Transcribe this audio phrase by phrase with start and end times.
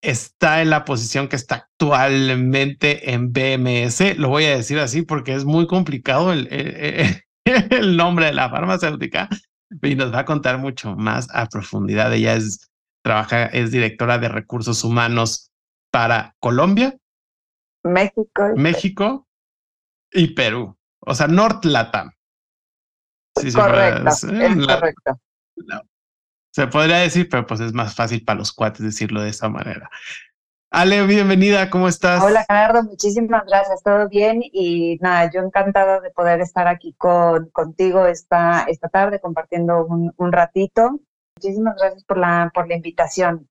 [0.02, 4.18] está en la posición que está actualmente en BMS.
[4.18, 6.48] Lo voy a decir así porque es muy complicado el,
[7.46, 9.28] el, nombre de la farmacéutica
[9.82, 12.14] y nos va a contar mucho más a profundidad.
[12.14, 12.70] Ella es,
[13.04, 15.52] trabaja, es directora de recursos humanos
[15.92, 16.96] para Colombia,
[17.84, 19.28] México, México
[20.12, 20.78] y Perú.
[21.00, 22.12] O sea, North Latam.
[23.34, 25.20] correcto, es correcto.
[26.52, 29.90] Se podría decir, pero pues es más fácil para los cuates decirlo de esa manera.
[30.72, 32.22] Ale, bienvenida, ¿cómo estás?
[32.24, 37.50] Hola Gerardo, muchísimas gracias, todo bien y nada, yo encantada de poder estar aquí con,
[37.50, 41.00] contigo esta, esta tarde compartiendo un, un ratito.
[41.38, 43.50] Muchísimas gracias por la, por la invitación.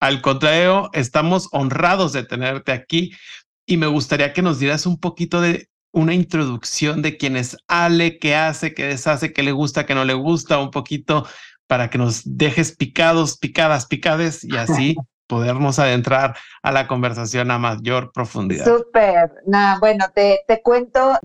[0.00, 3.12] Al contrario, estamos honrados de tenerte aquí
[3.64, 8.18] y me gustaría que nos dieras un poquito de una introducción de quién es Ale,
[8.18, 11.26] qué hace, qué deshace, qué le gusta, qué no le gusta, un poquito
[11.66, 14.96] para que nos dejes picados, picadas, picades y así
[15.26, 18.64] podernos adentrar a la conversación a mayor profundidad.
[18.64, 19.30] Súper.
[19.46, 21.18] Nada, bueno, te, te cuento,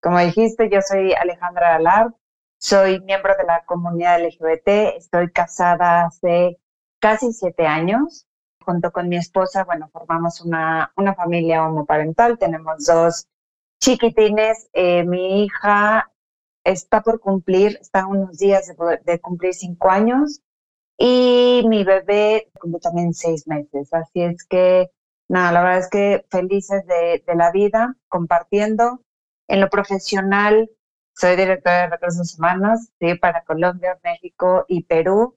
[0.00, 2.12] como dijiste, yo soy Alejandra Alar,
[2.58, 6.58] soy miembro de la comunidad LGBT, estoy casada hace
[7.00, 8.26] casi siete años.
[8.64, 13.26] Junto con mi esposa, bueno, formamos una, una familia homoparental, tenemos dos
[13.82, 14.68] chiquitines.
[14.72, 16.10] Eh, mi hija
[16.64, 18.72] está por cumplir, está unos días
[19.04, 20.40] de, cumplir cinco años
[20.96, 23.92] y mi bebé cumple también seis meses.
[23.92, 24.90] Así es que,
[25.28, 29.02] nada, la verdad es que felices de, de la vida, compartiendo.
[29.48, 30.70] En lo profesional,
[31.14, 33.14] soy directora de recursos humanos ¿sí?
[33.16, 35.36] para Colombia, México y Perú.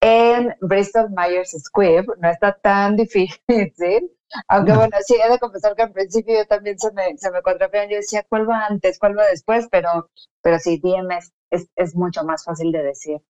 [0.00, 3.40] En Bristol Myers Squibb, no está tan difícil,
[4.48, 7.40] aunque bueno, sí, he de confesar que al principio yo también se me, se me
[7.42, 8.98] Yo decía, ¿cuál va antes?
[8.98, 9.68] ¿Cuál va después?
[9.70, 10.10] Pero,
[10.42, 13.22] pero sí, DMS es, es mucho más fácil de decir.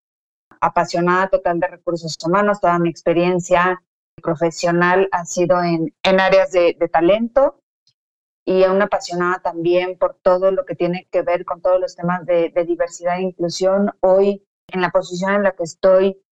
[0.60, 3.82] Apasionada total de recursos humanos, toda mi experiencia
[4.22, 7.60] profesional ha sido en, en áreas de, de talento
[8.46, 12.24] y una apasionada también por todo lo que tiene que ver con todos los temas
[12.24, 13.92] de, de diversidad e inclusión.
[14.00, 16.22] Hoy, en la posición en la que estoy,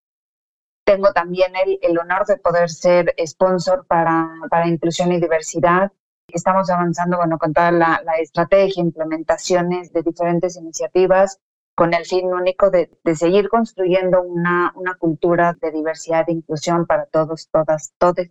[0.84, 1.53] tengo también
[1.83, 5.93] el, honor de poder ser sponsor para, para inclusión y diversidad.
[6.28, 11.39] Estamos avanzando bueno, con toda la, la estrategia, implementaciones de diferentes iniciativas
[11.75, 16.87] con el fin único de, de, seguir construyendo una, una cultura de diversidad e inclusión
[16.87, 18.28] para todos, todas, todos.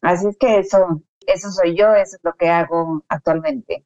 [0.00, 3.84] Así es que eso, eso soy yo, eso es lo que hago actualmente.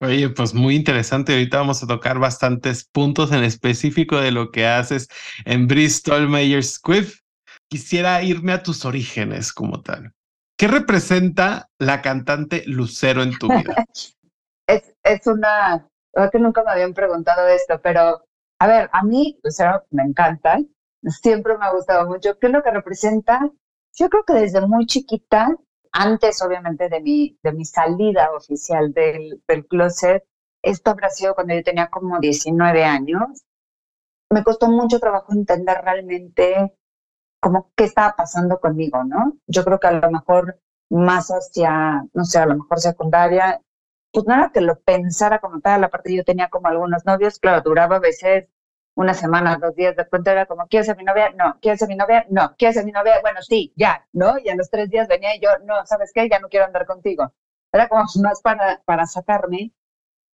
[0.00, 1.32] Oye, pues muy interesante.
[1.32, 5.08] Ahorita vamos a tocar bastantes puntos en específico de lo que haces
[5.44, 7.25] en Bristol Myers Squibb
[7.68, 10.12] quisiera irme a tus orígenes como tal.
[10.58, 13.84] ¿Qué representa la cantante Lucero en tu vida?
[14.66, 18.24] es, es una, creo que nunca me habían preguntado esto, pero
[18.58, 20.58] a ver, a mí Lucero me encanta,
[21.02, 22.38] siempre me ha gustado mucho.
[22.38, 23.50] ¿Qué es lo que representa?
[23.94, 25.54] Yo creo que desde muy chiquita,
[25.92, 30.24] antes obviamente de mi, de mi salida oficial del, del closet,
[30.62, 33.44] esto habrá sido cuando yo tenía como 19 años,
[34.30, 36.74] me costó mucho trabajo entender realmente
[37.40, 39.34] como qué estaba pasando conmigo, ¿no?
[39.46, 40.60] Yo creo que a lo mejor
[40.90, 43.60] más hacia, no sé, a lo mejor secundaria,
[44.12, 47.62] pues no era que lo pensara como tal, aparte yo tenía como algunos novios, claro,
[47.62, 48.48] duraba a veces
[48.94, 51.30] una semana, dos días, de pronto era como, ¿quieres ser mi novia?
[51.36, 52.24] No, ¿quieres ser mi novia?
[52.30, 53.20] No, ¿quieres ser mi novia?
[53.20, 54.38] Bueno, sí, ya, ¿no?
[54.38, 56.28] Y a los tres días venía y yo, no, ¿sabes qué?
[56.30, 57.32] Ya no quiero andar contigo.
[57.72, 59.72] Era como más para, para sacarme.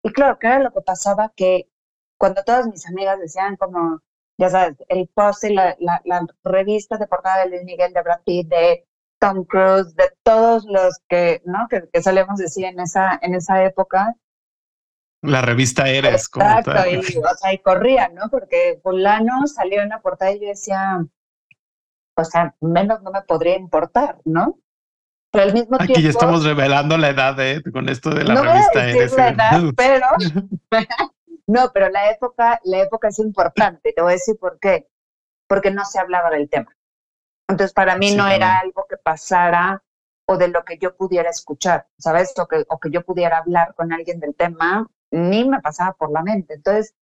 [0.03, 1.33] Y claro, ¿qué era lo que pasaba?
[1.35, 1.69] Que
[2.17, 4.01] cuando todas mis amigas decían como,
[4.37, 8.21] ya sabes, el post y la, la, revista de portada de Luis Miguel, de Brad
[8.25, 8.85] Pitt, de
[9.19, 11.67] Tom Cruise, de todos los que, ¿no?
[11.69, 14.15] Que, que solemos decir en esa, en esa época.
[15.21, 16.25] La revista Eres.
[16.25, 18.29] Exacto, como y, o sea, y corría, ¿no?
[18.29, 21.05] Porque fulano salió en la portada y yo decía,
[22.15, 24.59] o sea, menos no me podría importar, ¿no?
[25.31, 27.63] Pero al mismo Aquí ya estamos revelando la edad ¿eh?
[27.71, 29.17] con esto de la revista Eres.
[29.17, 30.07] La edad, pero
[31.47, 33.93] no, pero la época, la época es importante.
[33.93, 34.87] Te voy a decir por qué.
[35.47, 36.75] Porque no se hablaba del tema.
[37.47, 39.83] Entonces, para mí no era algo que pasara
[40.25, 42.33] o de lo que yo pudiera escuchar, ¿sabes?
[42.39, 46.11] O que, o que yo pudiera hablar con alguien del tema, ni me pasaba por
[46.11, 46.53] la mente.
[46.55, 46.95] Entonces,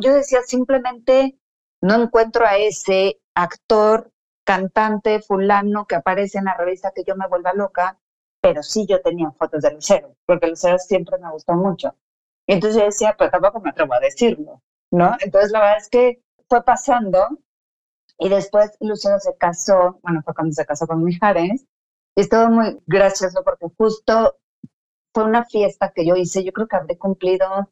[0.00, 1.38] yo decía simplemente,
[1.80, 4.12] no encuentro a ese actor,
[4.44, 7.98] cantante, fulano que aparece en la revista que yo me vuelva loca,
[8.40, 11.94] pero sí yo tenía fotos de Lucero, porque Lucero siempre me gustó mucho.
[12.46, 15.16] Entonces yo decía, pero tampoco me atrevo a decirlo, ¿no?
[15.20, 17.28] Entonces la verdad es que fue pasando
[18.18, 21.66] y después Lucero se casó, bueno, fue cuando se casó con Mijares,
[22.16, 24.36] y estuvo muy gracioso porque justo
[25.14, 27.70] fue una fiesta que yo hice, yo creo que habré cumplido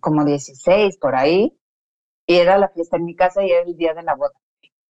[0.00, 1.58] como 16 por ahí,
[2.26, 4.32] y era la fiesta en mi casa y era el día de la boda.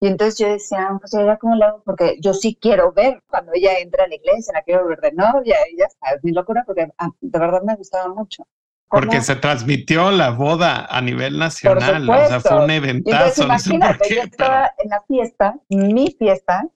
[0.00, 3.52] Y entonces yo decía, pues ella cómo le hago, porque yo sí quiero ver cuando
[3.54, 6.32] ella entra a la iglesia, la quiero ver de novia, y ya está, es mi
[6.32, 8.46] locura, porque ah, de verdad me gustaba mucho.
[8.88, 13.16] Porque se transmitió la boda a nivel nacional, o sea, fue un eventazo.
[13.16, 16.68] Entonces, imagínate, yo estaba en la fiesta, mi fiesta,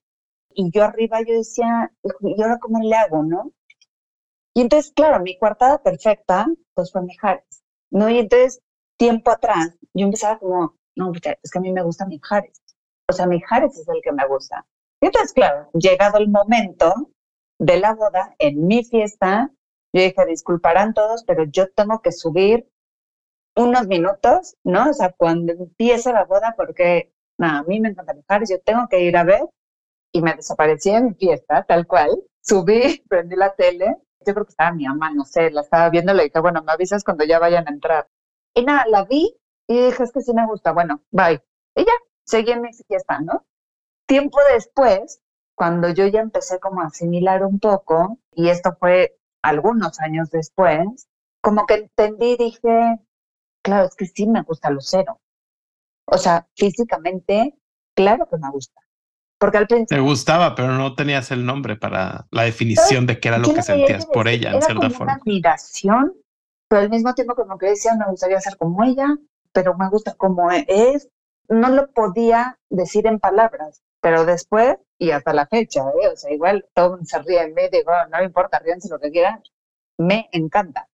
[0.52, 3.52] y yo arriba yo decía, ¿y ahora cómo le hago, no?
[4.54, 8.10] Y entonces, claro, mi cuartada perfecta, pues fue Mijares, ¿no?
[8.10, 8.60] Y entonces,
[8.98, 12.60] tiempo atrás, yo empezaba como, no, es que a mí me gusta Mijares.
[13.08, 14.66] O sea, Mijares es el que me gusta.
[15.00, 16.92] Y entonces, claro, llegado el momento
[17.58, 19.50] de la boda, en mi fiesta,
[19.92, 22.68] yo dije, disculparán todos, pero yo tengo que subir
[23.56, 24.90] unos minutos, ¿no?
[24.90, 28.86] O sea, cuando empiece la boda, porque, nada, a mí me encanta viajar, yo tengo
[28.88, 29.42] que ir a ver,
[30.12, 32.10] y me desaparecí en mi fiesta, tal cual.
[32.42, 33.96] Subí, prendí la tele,
[34.26, 36.72] yo creo que estaba mi mamá, no sé, la estaba viendo, le dije, bueno, me
[36.72, 38.08] avisas cuando ya vayan a entrar.
[38.54, 39.36] Y nada, la vi
[39.68, 41.42] y dije, es que sí me gusta, bueno, bye.
[41.76, 41.92] Y ya,
[42.24, 43.44] seguí en mi fiesta, ¿no?
[44.06, 45.22] Tiempo después,
[45.54, 51.08] cuando yo ya empecé como a asimilar un poco, y esto fue algunos años después,
[51.42, 52.98] como que entendí, dije,
[53.62, 55.20] claro, es que sí me gusta Lucero.
[56.06, 57.56] O sea, físicamente,
[57.94, 58.80] claro que me gusta.
[59.38, 59.96] Porque al principio...
[59.96, 63.62] Te gustaba, pero no tenías el nombre para la definición de qué era lo que
[63.62, 65.14] sentías por ella, en cierta forma.
[65.14, 66.12] Una admiración,
[66.68, 69.16] pero al mismo tiempo como que decía, me gustaría ser como ella,
[69.52, 71.08] pero me gusta como es.
[71.48, 76.08] No lo podía decir en palabras, pero después y hasta la fecha, ¿eh?
[76.08, 79.10] o sea, igual todo se ríe en mí, digo, no me importa, ríense lo que
[79.10, 79.42] quieran,
[79.98, 80.88] me encanta.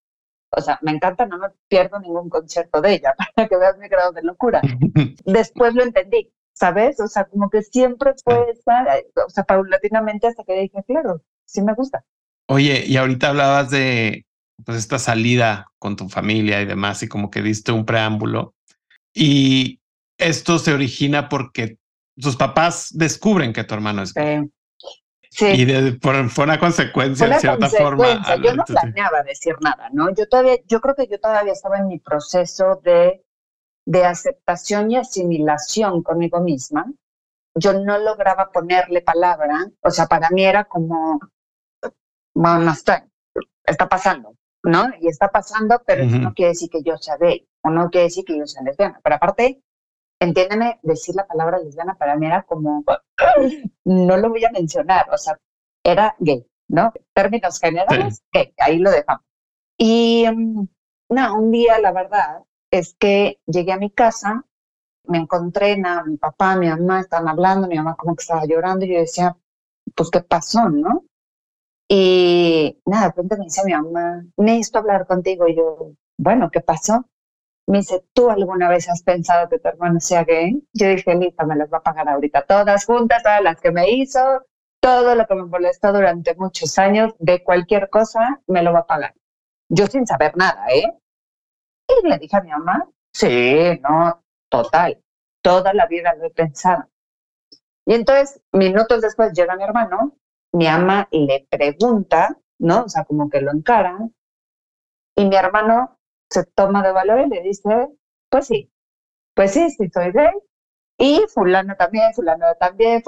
[0.51, 3.89] O sea, me encanta, no me pierdo ningún concierto de ella, para que veas mi
[3.89, 4.61] grado de locura.
[5.25, 7.01] Después lo entendí, ¿sabes?
[7.01, 8.85] O sea, como que siempre fue esa,
[9.27, 12.05] o sea, paulatinamente hasta que dije, claro, sí me gusta.
[12.49, 14.25] Oye, y ahorita hablabas de
[14.65, 18.55] pues esta salida con tu familia y demás, y como que diste un preámbulo.
[19.13, 19.81] Y
[20.19, 21.79] esto se origina porque
[22.19, 24.51] sus papás descubren que tu hermano es gay.
[25.31, 25.47] Sí.
[25.49, 28.23] Y por, fue una consecuencia, de cierta forma.
[28.43, 30.09] Yo no planeaba decir nada, ¿no?
[30.15, 33.23] Yo todavía, yo creo que yo todavía estaba en mi proceso de,
[33.85, 36.91] de aceptación y asimilación conmigo misma.
[37.55, 41.21] Yo no lograba ponerle palabra, o sea, para mí era como,
[42.35, 43.07] bueno, está,
[43.65, 44.91] está pasando, ¿no?
[45.01, 48.05] Y está pasando, pero eso no quiere decir que yo sea gay, o no quiere
[48.05, 49.01] decir que yo sea lesbiana.
[49.03, 49.63] Pero aparte,
[50.21, 52.85] entiéndeme, decir la palabra lesbiana para mí era como,
[53.85, 55.39] no lo voy a mencionar, o sea,
[55.85, 56.93] era gay, ¿no?
[57.15, 59.25] Términos generales, gay, ahí lo dejamos.
[59.79, 60.67] Y mm,
[61.11, 64.45] no, un día la verdad es que llegué a mi casa,
[65.05, 68.85] me encontré, nada, mi papá, mi mamá estaban hablando, mi mamá como que estaba llorando
[68.85, 69.37] y yo decía,
[69.95, 71.05] pues, ¿qué pasó, no?
[71.89, 75.47] Y nada, de repente me dice mi mamá, necesito hablar contigo.
[75.49, 77.07] Y yo, bueno, ¿qué pasó?
[77.67, 80.63] Me dice, ¿tú alguna vez has pensado que tu hermano sea gay?
[80.73, 83.91] Yo dije, lista, me las va a pagar ahorita todas juntas, todas las que me
[83.91, 84.47] hizo,
[84.81, 88.87] todo lo que me molestó durante muchos años, de cualquier cosa, me lo va a
[88.87, 89.15] pagar.
[89.69, 90.93] Yo sin saber nada, ¿eh?
[91.89, 95.03] Y le dije a mi mamá, sí, no, total,
[95.43, 96.89] toda la vida lo he pensado.
[97.85, 100.17] Y entonces, minutos después llega mi hermano,
[100.53, 102.85] mi mamá le pregunta, ¿no?
[102.85, 103.99] O sea, como que lo encara,
[105.17, 105.96] y mi hermano
[106.31, 107.89] se toma de valor y le dice,
[108.31, 108.71] pues sí.
[109.35, 110.33] pues sí, sí soy gay.
[110.99, 113.03] Y fulano también, fulano también,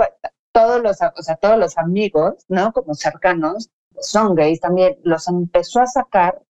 [0.52, 2.72] todos los, o sea, todos los amigos, ¿no?
[2.72, 3.70] Como cercanos,
[4.00, 6.42] son gays también, los empezó a sacar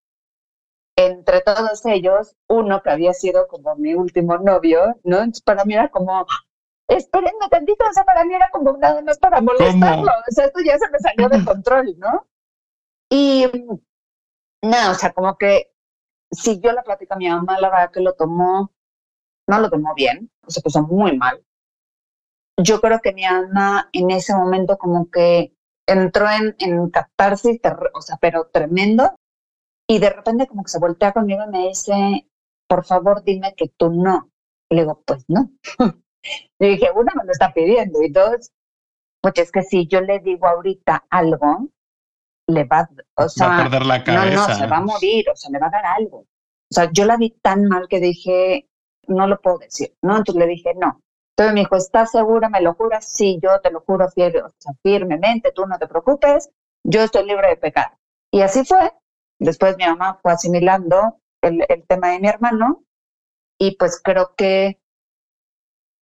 [0.97, 5.19] entre todos ellos, uno que había sido como mi último novio, ¿no?
[5.19, 6.27] Entonces para mí era como,
[6.89, 10.61] espérenme tantito, o sea, para mí era como nada más para molestarlo, o sea, esto
[10.61, 12.27] ya se me salió de control, ¿no?
[13.11, 13.47] Y
[14.61, 15.71] no, o sea, como que
[16.31, 18.73] si yo la plática mi mamá, la verdad que lo tomó,
[19.49, 21.45] no lo tomó bien, se puso muy mal.
[22.57, 25.55] Yo creo que mi mamá en ese momento como que
[25.87, 27.61] entró en, en catarsis,
[27.95, 29.15] o sea, pero tremendo,
[29.89, 32.29] y de repente como que se voltea conmigo y me dice,
[32.69, 34.31] por favor, dime que tú no.
[34.71, 35.51] le digo, pues no.
[36.59, 38.51] le dije, uno me lo está pidiendo y dos,
[39.23, 41.69] pues es que si yo le digo ahorita algo,
[42.49, 44.35] le va, o sea, va a perder la cabeza.
[44.35, 46.21] No, no, se va a morir, o sea, le va a dar algo.
[46.21, 48.69] O sea, yo la vi tan mal que dije,
[49.07, 50.17] no lo puedo decir, ¿no?
[50.17, 51.03] Entonces le dije, no.
[51.33, 52.49] Entonces me dijo, ¿estás segura?
[52.49, 53.07] ¿Me lo juras?
[53.07, 54.09] Sí, yo te lo juro
[54.83, 56.51] firmemente, tú no te preocupes,
[56.85, 57.97] yo estoy libre de pecado.
[58.33, 58.93] Y así fue.
[59.39, 62.83] Después mi mamá fue asimilando el, el tema de mi hermano
[63.59, 64.81] y pues creo que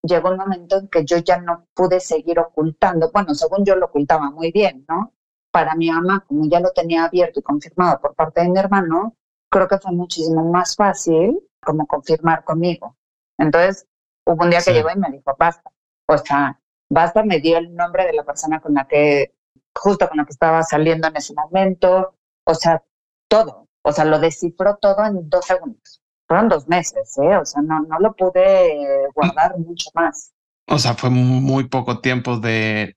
[0.02, 3.10] llegó un momento en que yo ya no pude seguir ocultando.
[3.12, 5.12] Bueno, según yo lo ocultaba muy bien, ¿no?
[5.56, 9.16] Para mi mamá, como ya lo tenía abierto y confirmado por parte de mi hermano,
[9.50, 12.94] creo que fue muchísimo más fácil como confirmar conmigo.
[13.38, 13.86] Entonces,
[14.26, 15.72] hubo un día que llegó y me dijo, basta.
[16.08, 16.60] O sea,
[16.90, 19.34] basta, me dio el nombre de la persona con la que,
[19.74, 22.14] justo con la que estaba saliendo en ese momento.
[22.44, 22.82] O sea,
[23.26, 23.66] todo.
[23.82, 26.02] O sea, lo descifró todo en dos segundos.
[26.28, 27.38] Fueron dos meses, ¿eh?
[27.38, 30.34] O sea, no, no lo pude guardar mucho más.
[30.68, 32.94] O sea, fue muy poco tiempo de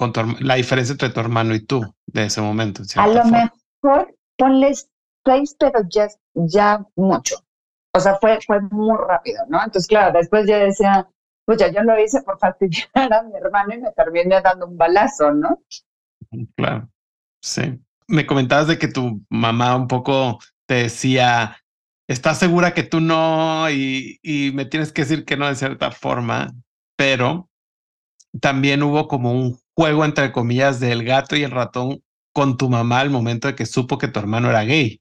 [0.00, 2.82] con la diferencia entre tu hermano y tú de ese momento.
[2.96, 4.72] A lo mejor ponle
[5.26, 7.36] seis, pero ya, ya mucho.
[7.94, 9.58] O sea, fue, fue muy rápido, ¿no?
[9.58, 11.06] Entonces, claro, después yo decía,
[11.44, 14.78] pues ya yo lo hice por fastidiar a mi hermano y me terminé dando un
[14.78, 15.62] balazo, ¿no?
[16.56, 16.88] Claro,
[17.42, 17.78] sí.
[18.08, 21.58] Me comentabas de que tu mamá un poco te decía,
[22.08, 23.68] ¿estás segura que tú no?
[23.68, 26.54] Y, y me tienes que decir que no de cierta forma,
[26.96, 27.50] pero
[28.40, 32.02] también hubo como un juego, entre comillas, del gato y el ratón
[32.34, 35.00] con tu mamá al momento de que supo que tu hermano era gay.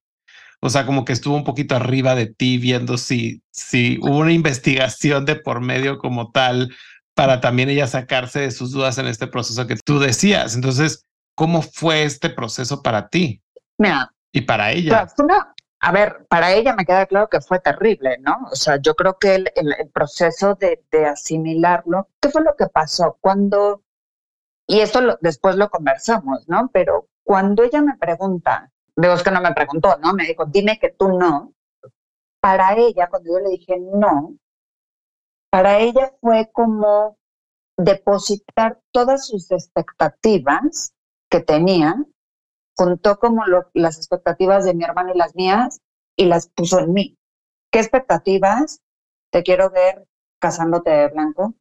[0.62, 4.31] O sea, como que estuvo un poquito arriba de ti viendo si, si hubo una
[4.31, 6.74] investigación de por medio como tal
[7.13, 10.55] para también ella sacarse de sus dudas en este proceso que tú decías.
[10.55, 11.05] Entonces,
[11.36, 13.41] ¿cómo fue este proceso para ti?
[13.77, 15.09] Mira, y para ella.
[15.81, 18.48] a ver, para ella me queda claro que fue terrible, ¿no?
[18.50, 22.67] O sea, yo creo que el, el proceso de, de, asimilarlo, ¿qué fue lo que
[22.67, 23.17] pasó?
[23.19, 23.83] Cuando
[24.69, 26.69] y esto después lo conversamos, ¿no?
[26.71, 30.13] Pero cuando ella me pregunta, digo, es que no me preguntó, ¿no?
[30.13, 31.53] Me dijo, dime que tú no.
[32.39, 34.35] Para ella, cuando yo le dije no,
[35.49, 37.17] para ella fue como
[37.77, 40.93] depositar todas sus expectativas
[41.31, 41.95] que tenía,
[42.77, 45.81] juntó como las expectativas de mi hermano y las mías
[46.15, 47.17] y las puso en mí.
[47.71, 48.81] ¿Qué expectativas?
[49.31, 50.05] Te quiero ver
[50.39, 51.55] casándote de blanco,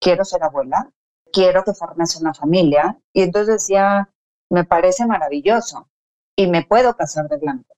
[0.00, 0.90] quiero ser abuela,
[1.32, 2.98] quiero que formes una familia.
[3.12, 4.10] Y entonces decía,
[4.50, 5.88] me parece maravilloso
[6.36, 7.74] y me puedo casar de blanco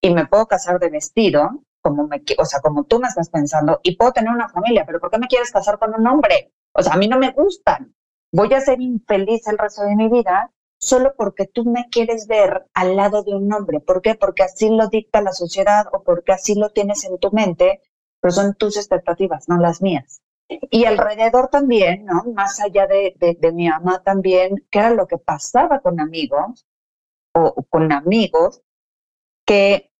[0.00, 3.80] y me puedo casar de vestido, como me, o sea, como tú me estás pensando,
[3.82, 6.52] y puedo tener una familia, pero ¿por qué me quieres casar con un hombre?
[6.72, 7.94] O sea, a mí no me gustan.
[8.32, 12.66] Voy a ser infeliz el resto de mi vida solo porque tú me quieres ver
[12.74, 13.80] al lado de un hombre.
[13.80, 14.14] ¿Por qué?
[14.14, 17.80] Porque así lo dicta la sociedad o porque así lo tienes en tu mente,
[18.20, 20.20] pero son tus expectativas, no las mías.
[20.48, 22.24] Y alrededor también, ¿no?
[22.34, 26.64] Más allá de, de, mi mamá también, que era lo que pasaba con amigos
[27.34, 28.62] o, con amigos,
[29.44, 29.90] que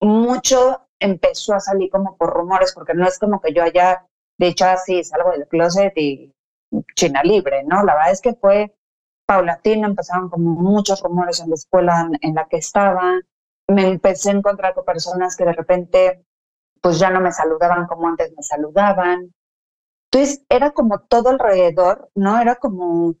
[0.00, 4.06] mucho empezó a salir como por rumores, porque no es como que yo haya
[4.38, 6.32] dicho así, ah, salgo del closet y
[6.94, 7.84] China libre, ¿no?
[7.84, 8.74] La verdad es que fue
[9.26, 13.20] paulatino, empezaron como muchos rumores en la escuela en la que estaba,
[13.68, 16.24] me empecé a encontrar con personas que de repente
[16.84, 19.32] pues ya no me saludaban como antes me saludaban.
[20.12, 22.38] Entonces era como todo alrededor, ¿no?
[22.38, 23.14] Era como,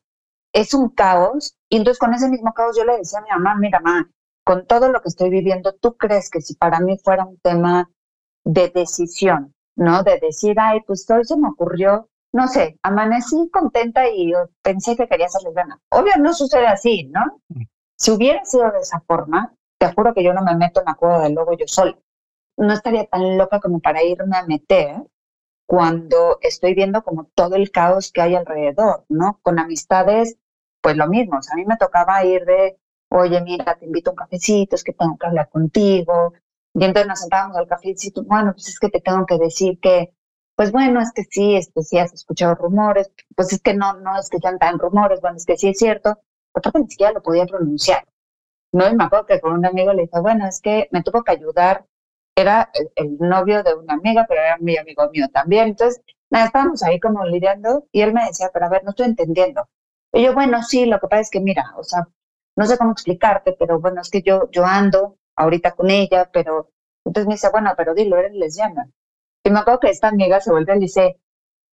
[0.52, 1.56] es un caos.
[1.70, 4.10] Y entonces con ese mismo caos yo le decía a mi mamá, mira, mamá,
[4.44, 7.90] con todo lo que estoy viviendo, ¿tú crees que si para mí fuera un tema
[8.44, 10.02] de decisión, ¿no?
[10.02, 15.08] De decir, ay, pues todo eso me ocurrió, no sé, amanecí contenta y pensé que
[15.08, 15.80] quería ser lesbiana.
[15.88, 17.40] Obvio no sucede así, ¿no?
[17.48, 17.62] Mm.
[17.96, 20.96] Si hubiera sido de esa forma, te juro que yo no me meto en la
[20.96, 21.96] cueva del lobo yo sola
[22.56, 24.96] no estaría tan loca como para irme a meter
[25.66, 29.40] cuando estoy viendo como todo el caos que hay alrededor, ¿no?
[29.42, 30.36] Con amistades,
[30.80, 31.38] pues lo mismo.
[31.38, 34.76] O sea, a mí me tocaba ir de, oye, mira, te invito a un cafecito,
[34.76, 36.34] es que tengo que hablar contigo.
[36.74, 40.12] Y entonces nos sentábamos al decía, bueno, pues es que te tengo que decir que,
[40.56, 44.18] pues bueno, es que sí, este, sí has escuchado rumores, pues es que no, no
[44.18, 46.18] es que sean tan rumores, bueno, es que sí es cierto,
[46.52, 48.06] porque ni siquiera lo podía pronunciar.
[48.72, 51.22] No, y me acuerdo que con un amigo le dije, bueno, es que me tuvo
[51.22, 51.86] que ayudar,
[52.34, 55.68] era el, novio de una amiga, pero era muy amigo mío también.
[55.68, 59.06] Entonces, nada, estábamos ahí como lidiando y él me decía, pero a ver, no estoy
[59.06, 59.68] entendiendo.
[60.12, 62.08] Y yo, bueno, sí, lo que pasa es que mira, o sea,
[62.56, 66.70] no sé cómo explicarte, pero bueno, es que yo, yo ando ahorita con ella, pero
[67.04, 68.88] entonces me dice, bueno, pero dilo, eres lesbiana.
[69.44, 71.20] Y me acuerdo que esta amiga se vuelve y le dice,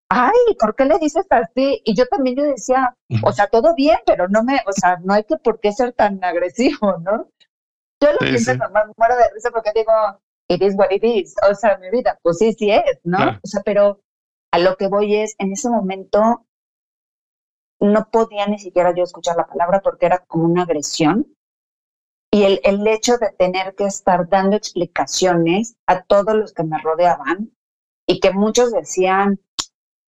[0.09, 1.81] ay, ¿por qué le dices así?
[1.85, 5.13] Y yo también yo decía, o sea, todo bien, pero no me, o sea, no
[5.13, 7.29] hay que por qué ser tan agresivo, ¿no?
[8.01, 9.91] Yo lo sí, pienso normal, me muero de risa porque digo,
[10.51, 13.17] it is what it is, o sea, mi vida, pues sí, sí es, ¿no?
[13.41, 14.01] O sea, pero
[14.51, 16.45] a lo que voy es, en ese momento
[17.79, 21.33] no podía ni siquiera yo escuchar la palabra porque era como una agresión.
[22.33, 26.77] Y el, el hecho de tener que estar dando explicaciones a todos los que me
[26.79, 27.51] rodeaban
[28.07, 29.39] y que muchos decían,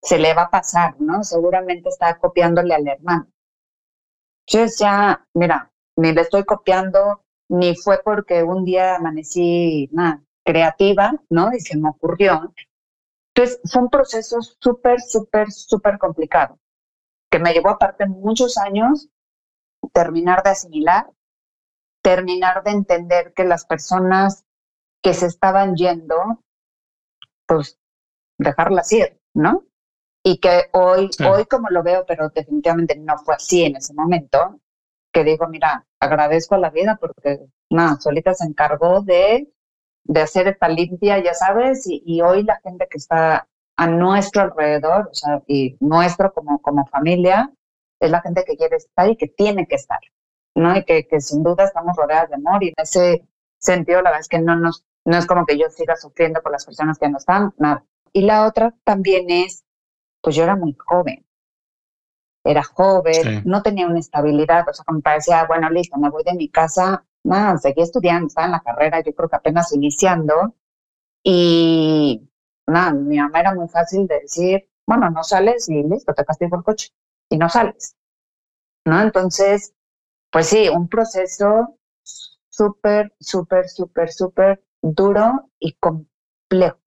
[0.01, 1.23] se le va a pasar, ¿no?
[1.23, 3.27] Seguramente está copiándole al hermano.
[4.47, 11.13] Yo decía, mira, ni le estoy copiando, ni fue porque un día amanecí nada, creativa,
[11.29, 11.53] ¿no?
[11.53, 12.53] Y se me ocurrió.
[13.33, 16.59] Entonces, son procesos súper, súper, súper complicados,
[17.31, 19.09] que me llevó aparte muchos años
[19.91, 21.09] terminar de asimilar,
[22.01, 24.45] terminar de entender que las personas
[25.01, 26.41] que se estaban yendo,
[27.47, 27.79] pues
[28.38, 29.65] dejarlas ir, ¿no?
[30.23, 34.62] y que hoy, hoy como lo veo, pero definitivamente no fue así en ese momento,
[35.12, 39.52] que digo, mira, agradezco a la vida porque, nada, solita se encargó de,
[40.03, 45.10] de hacer esta limpia, ya sabes, y, hoy la gente que está a nuestro alrededor,
[45.12, 47.51] o sea, y nuestro como, como familia,
[48.00, 50.00] es la gente que quiere estar y que tiene que estar,
[50.55, 50.75] ¿no?
[50.77, 54.22] Y que, que sin duda estamos rodeadas de amor y en ese sentido, la verdad
[54.22, 57.10] es que no, nos, no es como que yo siga sufriendo por las personas que
[57.10, 57.86] no están, nada.
[58.12, 59.63] Y la otra también es
[60.24, 61.25] pues yo era muy joven.
[62.45, 66.33] Era joven, no tenía una estabilidad, o sea, me parecía, bueno, listo, me voy de
[66.33, 70.55] mi casa, más, seguí estudiando, estaba en la carrera, yo creo que apenas iniciando,
[71.24, 72.29] y
[72.68, 76.57] nada, mi mamá era muy fácil de decir, bueno, no sales y listo, te castigo
[76.57, 76.90] el coche,
[77.29, 77.96] y no sales,
[78.86, 79.01] ¿no?
[79.01, 79.74] Entonces,
[80.31, 81.77] pues sí, un proceso
[82.50, 86.79] súper, súper, súper, súper duro y complejo.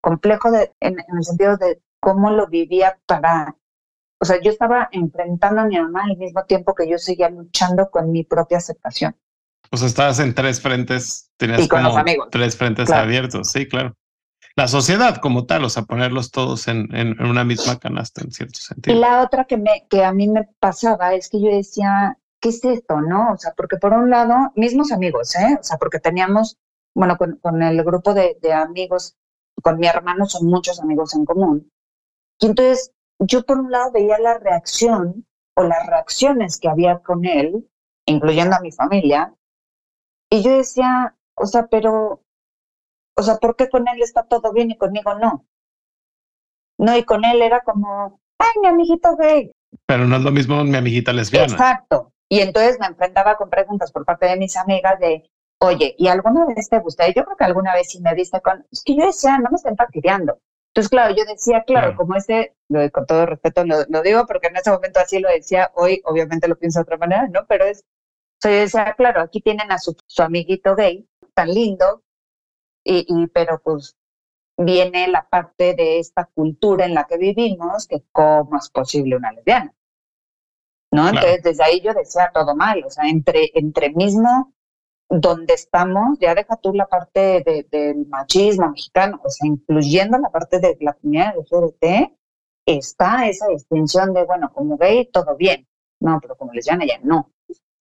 [0.00, 3.56] Complejo de, en, el sentido de cómo lo vivía para,
[4.20, 7.90] o sea, yo estaba enfrentando a mi mamá al mismo tiempo que yo seguía luchando
[7.90, 9.16] con mi propia aceptación.
[9.72, 13.96] O sea, estabas en tres frentes, tenías como tres frentes abiertos, sí, claro.
[14.54, 18.60] La sociedad como tal, o sea, ponerlos todos en, en, una misma canasta en cierto
[18.60, 18.94] sentido.
[18.94, 22.50] Y la otra que, me, que a mí me pasaba es que yo decía, ¿qué
[22.50, 23.00] es esto?
[23.00, 23.32] ¿No?
[23.32, 25.56] O sea, porque por un lado, mismos amigos, ¿eh?
[25.58, 26.58] O sea, porque teníamos,
[26.94, 29.16] bueno, con, con el grupo de, de amigos,
[29.62, 31.72] con mi hermano son muchos amigos en común.
[32.38, 37.24] Y entonces yo por un lado veía la reacción o las reacciones que había con
[37.24, 37.66] él,
[38.04, 39.34] incluyendo a mi familia,
[40.32, 42.22] y yo decía, o sea, pero,
[43.18, 45.44] o sea, ¿por qué con él está todo bien y conmigo no?
[46.78, 49.52] No, y con él era como, ay, mi amiguito gay.
[49.84, 51.52] Pero no es lo mismo mi amiguita lesbiana.
[51.52, 52.14] Exacto.
[52.30, 56.46] Y entonces me enfrentaba con preguntas por parte de mis amigas de, oye, ¿y alguna
[56.46, 57.06] vez te gusta?
[57.06, 59.50] Y yo creo que alguna vez sí me viste con, es que yo decía, no
[59.50, 60.38] me estén fastidiando.
[60.68, 62.54] Entonces, claro, yo decía, claro, como ese,
[62.90, 66.56] con todo respeto lo, digo porque en ese momento así lo decía, hoy obviamente lo
[66.56, 67.44] pienso de otra manera, ¿no?
[67.46, 67.84] Pero es,
[68.48, 72.02] yo decía, claro, aquí tienen a su, su amiguito gay, tan lindo,
[72.84, 73.96] y, y, pero pues
[74.56, 79.32] viene la parte de esta cultura en la que vivimos, que cómo es posible una
[79.32, 79.74] lesbiana.
[80.90, 81.08] ¿No?
[81.08, 84.52] Entonces, desde ahí yo decía todo mal, o sea, entre, entre mismo
[85.08, 90.58] donde estamos, ya deja tú la parte del machismo mexicano, o sea, incluyendo la parte
[90.58, 92.12] de la comunidad LGBT,
[92.66, 95.66] está esa distinción de, bueno, como gay, todo bien.
[96.00, 97.30] No, pero como lesbiana ya no.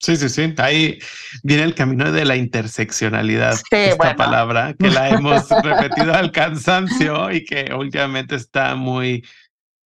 [0.01, 0.53] Sí, sí, sí.
[0.57, 0.99] Ahí
[1.43, 3.55] viene el camino de la interseccionalidad.
[3.69, 9.23] esta palabra que la hemos repetido al cansancio y que últimamente está muy,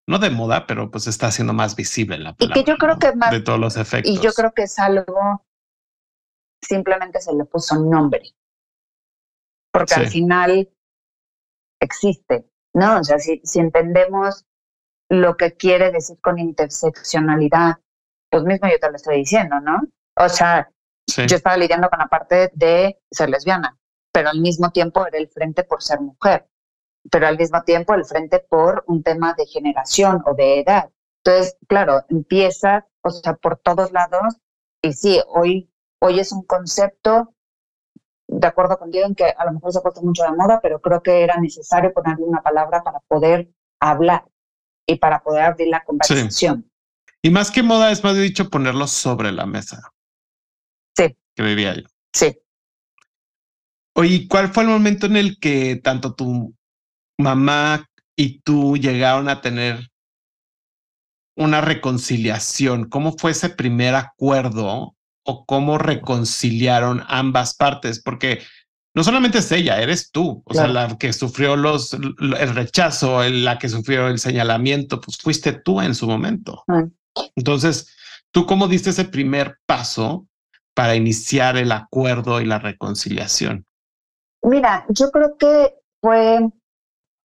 [0.07, 2.59] no de moda, pero pues está siendo más visible la palabra.
[2.59, 3.31] Y que yo creo que más.
[3.31, 4.09] De todos los efectos.
[4.09, 5.45] Y yo creo que es algo
[6.61, 8.21] simplemente se le puso nombre.
[9.71, 10.69] Porque al final
[11.81, 12.99] existe, ¿no?
[12.99, 14.45] O sea, si, si entendemos
[15.09, 17.81] lo que quiere decir con interseccionalidad,
[18.31, 19.81] pues mismo yo te lo estoy diciendo, ¿no?
[20.17, 20.69] O sea,
[21.07, 23.77] yo estaba lidiando con la parte de ser lesbiana,
[24.11, 26.47] pero al mismo tiempo era el frente por ser mujer,
[27.11, 30.89] pero al mismo tiempo el frente por un tema de generación o de edad.
[31.23, 34.37] Entonces, claro, empieza, o sea, por todos lados,
[34.81, 35.69] y sí, hoy
[36.05, 37.33] Hoy es un concepto
[38.27, 40.79] de acuerdo contigo en que a lo mejor se ha puesto mucho de moda, pero
[40.81, 43.49] creo que era necesario ponerle una palabra para poder
[43.79, 44.25] hablar
[44.87, 46.69] y para poder abrir la conversación.
[47.23, 49.91] Y más que moda es más dicho ponerlo sobre la mesa.
[51.43, 51.83] Vivía yo.
[52.13, 52.37] Sí.
[53.93, 56.53] Oye, ¿cuál fue el momento en el que tanto tu
[57.17, 59.89] mamá y tú llegaron a tener
[61.37, 62.89] una reconciliación?
[62.89, 68.01] ¿Cómo fue ese primer acuerdo o cómo reconciliaron ambas partes?
[68.01, 68.41] Porque
[68.95, 73.59] no solamente es ella, eres tú, o sea, la que sufrió los, el rechazo, la
[73.59, 76.63] que sufrió el señalamiento, pues fuiste tú en su momento.
[77.35, 77.93] Entonces,
[78.31, 80.27] ¿tú cómo diste ese primer paso
[80.75, 83.65] para iniciar el acuerdo y la reconciliación?
[84.43, 86.51] Mira, yo creo que fue, o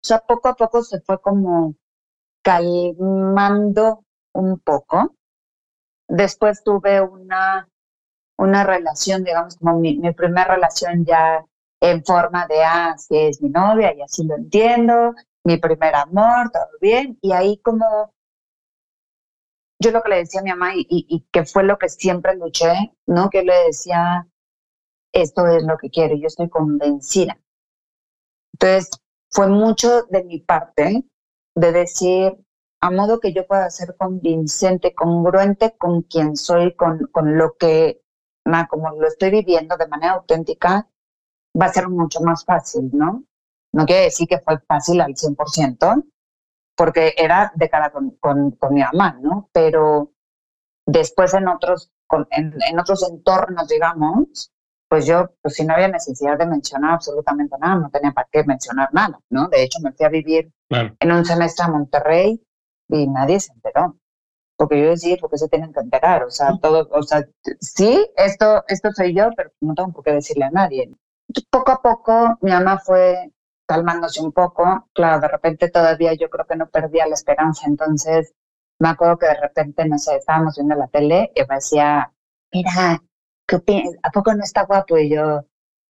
[0.02, 1.74] sea, poco a poco se fue como
[2.42, 5.14] calmando un poco.
[6.08, 7.68] Después tuve una,
[8.38, 11.44] una relación, digamos, como mi, mi primera relación ya
[11.80, 16.50] en forma de, ah, sí es mi novia y así lo entiendo, mi primer amor,
[16.52, 17.18] todo bien.
[17.20, 18.14] Y ahí como
[19.80, 22.94] yo lo que le decía a mi mamá y, que fue lo que siempre luché,
[23.06, 23.30] ¿no?
[23.30, 24.28] Que le decía,
[25.12, 27.40] esto es lo que quiero, yo estoy convencida.
[28.52, 28.90] Entonces,
[29.30, 31.04] fue mucho de mi parte
[31.56, 32.36] de decir,
[32.82, 38.02] a modo que yo pueda ser convincente, congruente con quien soy, con, con lo que,
[38.68, 40.88] como lo estoy viviendo de manera auténtica,
[41.58, 43.24] va a ser mucho más fácil, ¿no?
[43.72, 46.04] No quiere decir que fue fácil al 100%,
[46.76, 49.48] porque era de cara con, con, mi mamá, ¿no?
[49.52, 50.12] Pero
[50.86, 51.92] después en otros,
[52.30, 54.52] en, en, otros entornos, digamos,
[54.88, 58.44] pues yo, pues si no había necesidad de mencionar absolutamente nada, no tenía para qué
[58.44, 59.48] mencionar nada, ¿no?
[59.48, 62.42] De hecho, me fui a vivir en un semestre a Monterrey
[62.88, 63.96] y nadie se enteró.
[64.56, 67.24] Porque yo decía, porque se tienen que enterar, o sea, todo, o sea,
[67.60, 70.92] sí, esto, esto soy yo, pero no tengo por qué decirle a nadie
[71.50, 73.32] poco a poco mi mamá fue
[73.70, 74.88] calmándose un poco.
[74.92, 77.68] Claro, de repente todavía yo creo que no perdía la esperanza.
[77.68, 78.34] Entonces
[78.80, 82.12] me acuerdo que de repente, no sé, estábamos viendo la tele y me decía,
[82.52, 83.00] mira,
[83.46, 83.94] ¿qué opinas?
[84.02, 84.98] ¿A poco no está guapo?
[84.98, 85.46] Y yo,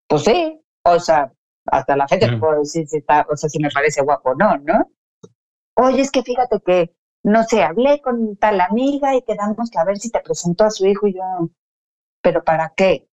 [0.07, 1.33] pues sí, o sea,
[1.67, 4.59] hasta la fecha puedo decir si está, o sea, si me parece guapo o no,
[4.59, 4.91] ¿no?
[5.77, 9.85] Oye, es que fíjate que, no sé, hablé con tal amiga y quedamos que a
[9.85, 11.23] ver si te presentó a su hijo y yo,
[12.21, 13.09] ¿pero para qué?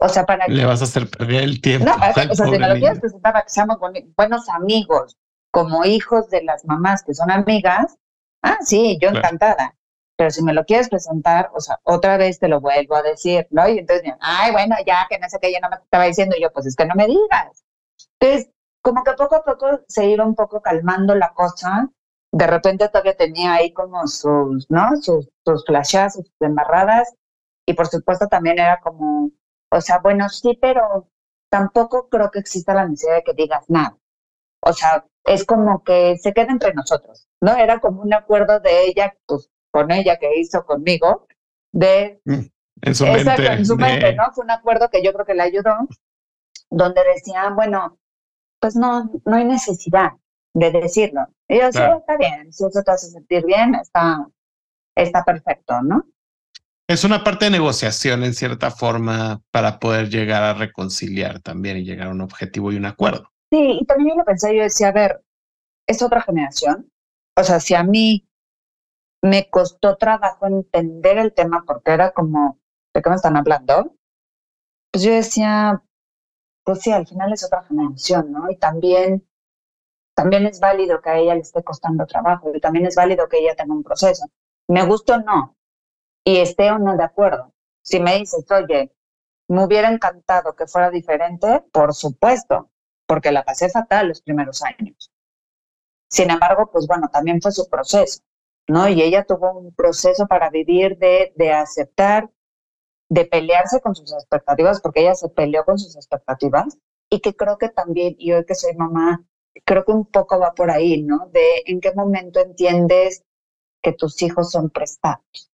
[0.00, 1.86] O sea, para Le vas a hacer perder el tiempo.
[1.86, 3.78] No, o sea, si me lo quieres presentar para que seamos
[4.16, 5.16] buenos amigos,
[5.50, 7.96] como hijos de las mamás que son amigas,
[8.42, 9.74] ah, sí, yo encantada.
[10.16, 13.46] Pero si me lo quieres presentar, o sea, otra vez te lo vuelvo a decir,
[13.50, 13.68] ¿no?
[13.68, 16.52] Y entonces, ay, bueno, ya que no sé qué, yo no me estaba diciendo, yo,
[16.52, 17.64] pues es que no me digas.
[18.20, 18.50] Entonces,
[18.82, 21.88] como que poco a poco se iba un poco calmando la cosa.
[22.32, 24.96] De repente todavía tenía ahí como sus, ¿no?
[25.00, 27.14] Sus, sus flashazos, sus embarradas.
[27.66, 29.30] Y por supuesto también era como,
[29.70, 31.08] o sea, bueno, sí, pero
[31.50, 33.96] tampoco creo que exista la necesidad de que digas nada.
[34.60, 37.56] O sea, es como que se queda entre nosotros, ¿no?
[37.56, 41.26] Era como un acuerdo de ella, pues con ella que hizo conmigo,
[41.72, 42.20] de...
[42.24, 42.46] Mm,
[42.82, 43.46] en su mente.
[43.46, 44.32] En su mente, ¿no?
[44.32, 45.74] Fue un acuerdo que yo creo que le ayudó,
[46.70, 47.98] donde decía, bueno,
[48.60, 50.12] pues no, no hay necesidad
[50.54, 51.26] de decirlo.
[51.46, 54.26] Y yo, sí, está bien, si eso te hace sentir bien, está,
[54.94, 56.04] está perfecto, ¿no?
[56.88, 61.84] Es una parte de negociación en cierta forma para poder llegar a reconciliar también y
[61.84, 63.30] llegar a un objetivo y un acuerdo.
[63.50, 65.22] Sí, y también yo lo pensé, yo decía, a ver,
[65.86, 66.90] es otra generación.
[67.36, 68.26] O sea, si a mí
[69.22, 72.58] me costó trabajo entender el tema porque era como,
[72.94, 73.94] ¿de qué me están hablando?
[74.90, 75.82] Pues yo decía,
[76.64, 78.50] pues sí, al final es otra generación, ¿no?
[78.50, 79.28] Y también,
[80.16, 83.40] también es válido que a ella le esté costando trabajo y también es válido que
[83.40, 84.24] ella tenga un proceso.
[84.68, 85.57] Me gustó o no,
[86.24, 87.54] y esté o no de acuerdo.
[87.82, 88.92] Si me dices, oye,
[89.48, 92.70] me hubiera encantado que fuera diferente, por supuesto,
[93.06, 95.10] porque la pasé fatal los primeros años.
[96.10, 98.20] Sin embargo, pues bueno, también fue su proceso,
[98.66, 98.88] ¿no?
[98.88, 102.30] Y ella tuvo un proceso para vivir de, de aceptar,
[103.08, 106.78] de pelearse con sus expectativas, porque ella se peleó con sus expectativas,
[107.10, 109.24] y que creo que también, y hoy que soy mamá,
[109.64, 111.28] creo que un poco va por ahí, ¿no?
[111.32, 113.24] De en qué momento entiendes
[113.82, 115.50] que tus hijos son prestados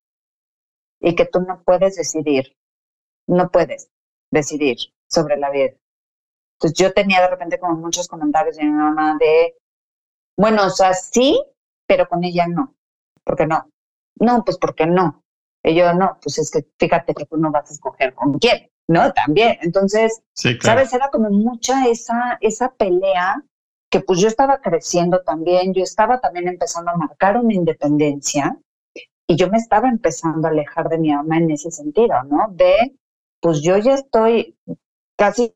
[1.04, 2.56] y que tú no puedes decidir,
[3.28, 3.90] no puedes
[4.32, 5.74] decidir sobre la vida.
[6.56, 9.54] Entonces yo tenía de repente como muchos comentarios de mi mamá de,
[10.38, 11.38] bueno, o sea, sí,
[11.86, 12.74] pero con ella no.
[13.22, 13.68] ¿Por qué no?
[14.18, 15.22] No, pues porque no.
[15.62, 18.70] Y yo no, pues es que fíjate que tú no vas a escoger con quién,
[18.88, 19.12] ¿no?
[19.12, 19.58] También.
[19.60, 20.94] Entonces, ¿sabes?
[20.94, 23.44] Era como mucha esa, esa pelea
[23.90, 28.58] que pues yo estaba creciendo también, yo estaba también empezando a marcar una independencia
[29.26, 32.48] y yo me estaba empezando a alejar de mi mamá en ese sentido, ¿no?
[32.50, 32.96] De,
[33.40, 34.56] pues yo ya estoy
[35.16, 35.54] casi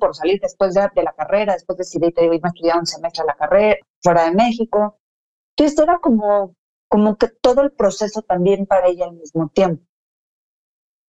[0.00, 3.36] por salir después de, la carrera, después decidí irme a estudiar un semestre a la
[3.36, 4.98] carrera fuera de México.
[5.56, 6.54] Entonces era como,
[6.88, 9.84] como que todo el proceso también para ella al mismo tiempo.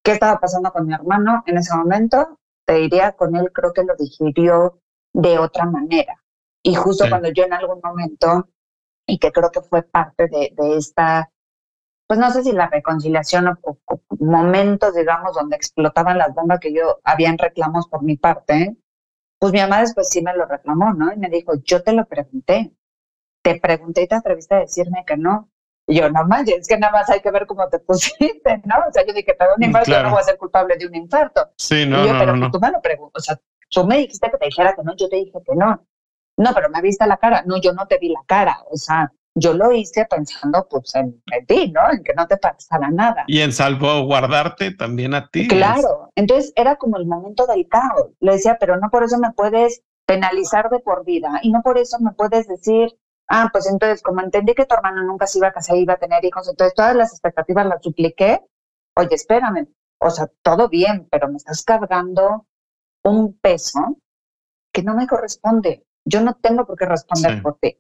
[0.04, 2.40] ¿Qué estaba pasando con mi hermano en ese momento?
[2.66, 4.80] Te diría, con él creo que lo digirió
[5.14, 6.24] de otra manera.
[6.64, 8.50] Y justo cuando yo en algún momento,
[9.06, 11.30] y que creo que fue parte de, de esta
[12.08, 13.80] pues no sé si la reconciliación o,
[14.20, 18.78] momentos, digamos, donde explotaban las bombas que yo habían reclamos por mi parte,
[19.40, 21.12] pues mi mamá después sí me lo reclamó, ¿no?
[21.14, 22.74] Y me dijo, yo te lo pregunté,
[23.44, 25.50] te pregunté y te atreviste a decirme que no.
[25.86, 28.76] Y yo, no manches, es que nada más hay que ver cómo te pusiste, ¿no?
[28.88, 30.88] O sea, yo dije, pero un mm, infarto, yo no voy a ser culpable de
[30.88, 31.52] un infarto.
[31.58, 32.52] Sí, no, y yo, no, pero no.
[32.52, 33.40] tú me lo preguntas, o sea,
[33.70, 35.86] tú me dijiste que te dijera que no, yo te dije que no.
[36.38, 37.44] No, pero me viste la cara.
[37.46, 38.60] No, yo no te vi la cara.
[38.70, 41.82] O sea, yo lo hice pensando pues en, ti, ¿no?
[41.92, 43.24] En que no te pasara nada.
[43.28, 45.48] Y en salvaguardarte también a ti.
[45.48, 48.10] Claro, entonces era como el momento del caos.
[48.20, 51.78] Le decía, pero no por eso me puedes penalizar de por vida y no por
[51.78, 52.98] eso me puedes decir,
[53.28, 55.98] ah, pues entonces como entendí que tu hermano nunca se iba a casar, iba a
[55.98, 58.42] tener hijos, entonces todas las expectativas las dupliqué.
[58.96, 59.68] Oye, espérame,
[60.00, 62.48] o sea, todo bien, pero me estás cargando
[63.04, 63.98] un peso
[64.74, 65.86] que no me corresponde.
[66.06, 67.78] Yo no tengo por qué responder por ti.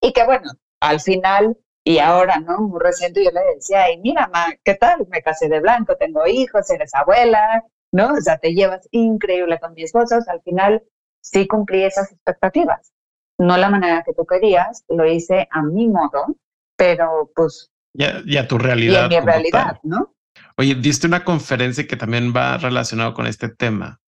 [0.00, 2.58] Y que bueno, al final y ahora, ¿no?
[2.60, 5.06] Muy reciente yo le decía, ay, mira, ma, ¿qué tal?
[5.08, 8.14] Me casé de blanco, tengo hijos, eres abuela, ¿no?
[8.14, 10.16] O sea, te llevas increíble con mi esposo.
[10.26, 10.82] al final
[11.22, 12.92] sí cumplí esas expectativas.
[13.38, 16.36] No la manera que tú querías, lo hice a mi modo,
[16.76, 17.70] pero pues...
[17.94, 19.10] Y a, tu realidad.
[19.10, 20.14] Y a mi realidad, ¿no?
[20.56, 24.00] Oye, diste una conferencia que también va relacionado con este tema,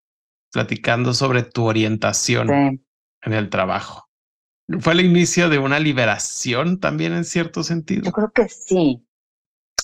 [0.53, 4.07] platicando sobre tu orientación en el trabajo.
[4.81, 8.05] ¿Fue el inicio de una liberación también en cierto sentido?
[8.05, 9.07] Yo creo que sí.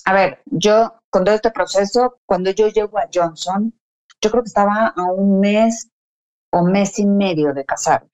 [0.05, 3.73] A ver, yo con todo este proceso, cuando yo llego a Johnson,
[4.21, 5.89] yo creo que estaba a un mes
[6.51, 8.09] o mes y medio de casarme.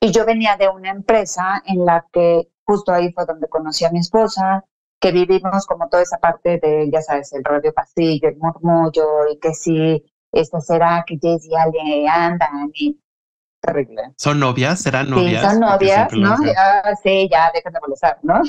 [0.00, 3.90] Y yo venía de una empresa en la que justo ahí fue donde conocí a
[3.90, 4.64] mi esposa,
[5.00, 9.38] que vivimos como toda esa parte de, ya sabes, el radio pasillo, el murmullo, y
[9.38, 13.00] que si esto será que Jess y Ale andan, y
[13.60, 14.12] terrible.
[14.16, 14.80] ¿Son novias?
[14.80, 15.42] ¿Serán novias?
[15.42, 16.36] Sí, son novias, ¿no?
[17.02, 18.42] sí, ya, dejen de molestar, ¿no?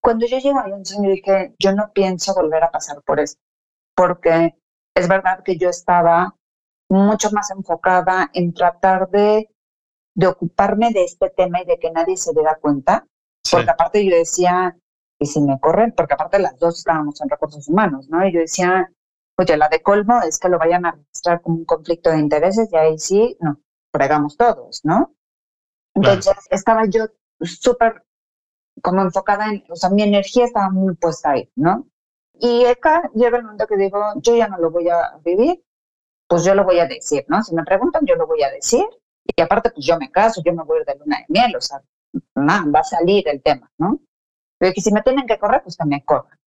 [0.00, 3.40] Cuando yo llego a Johnson, yo dije, yo no pienso volver a pasar por esto,
[3.94, 4.54] porque
[4.94, 6.34] es verdad que yo estaba
[6.88, 9.48] mucho más enfocada en tratar de,
[10.14, 13.06] de ocuparme de este tema y de que nadie se diera cuenta,
[13.50, 14.76] porque aparte yo decía,
[15.18, 18.26] y si me corren, porque aparte las dos estábamos en recursos humanos, ¿no?
[18.26, 18.90] Y yo decía,
[19.36, 22.68] oye, la de colmo es que lo vayan a registrar como un conflicto de intereses
[22.72, 23.60] y ahí sí, no,
[23.92, 25.14] fregamos todos, ¿no?
[25.94, 27.06] Entonces estaba yo
[27.40, 28.04] súper
[28.82, 31.86] como enfocada en, o sea, mi energía estaba muy puesta ahí, ¿no?
[32.34, 35.62] Y acá llega el momento que digo, yo ya no lo voy a vivir,
[36.26, 37.42] pues yo lo voy a decir, ¿no?
[37.42, 38.84] Si me preguntan, yo lo voy a decir.
[39.24, 41.82] Y aparte, pues yo me caso, yo me voy de luna de miel, o sea,
[42.34, 44.00] man, va a salir el tema, ¿no?
[44.58, 46.38] Pero que si me tienen que correr, pues que me corran.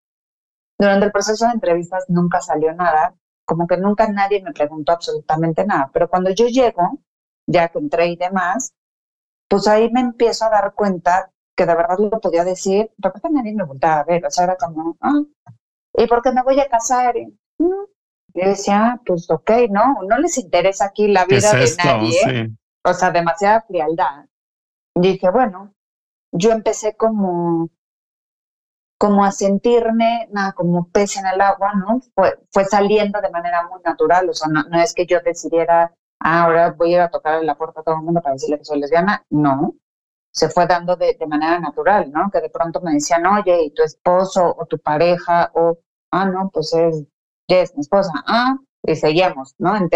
[0.78, 5.64] Durante el proceso de entrevistas nunca salió nada, como que nunca nadie me preguntó absolutamente
[5.64, 5.90] nada.
[5.92, 6.98] Pero cuando yo llego,
[7.46, 8.74] ya que entré y demás,
[9.48, 13.30] pues ahí me empiezo a dar cuenta que de verdad lo podía decir, de repente
[13.30, 15.22] nadie me volvía a ver, o sea, era como, ah,
[15.96, 17.16] ¿y por qué me voy a casar?
[17.16, 17.26] Y,
[17.58, 17.86] mm".
[18.34, 22.92] yo decía, ah, pues ok, no, no les interesa aquí la vida de nadie, o
[22.92, 24.26] sea, demasiada frialdad.
[24.96, 25.72] Y dije, bueno,
[26.32, 27.70] yo empecé como,
[28.98, 32.00] como a sentirme, nada, como pez en el agua, ¿no?
[32.14, 35.94] Fue, fue saliendo de manera muy natural, o sea, no, no es que yo decidiera
[36.26, 38.80] Ah, ahora voy a tocar la puerta a todo el mundo para decirle que soy
[38.80, 39.22] lesbiana.
[39.28, 39.74] No,
[40.30, 42.30] se fue dando de, manera natural, ¿no?
[42.30, 45.50] Que de pronto me decían, oye, ¿y tu esposo o tu pareja?
[45.54, 45.78] O,
[46.12, 47.04] ah, no, pues es,
[47.48, 48.12] es mi esposa.
[48.26, 49.76] Ah, y seguíamos, ¿no?
[49.76, 49.90] En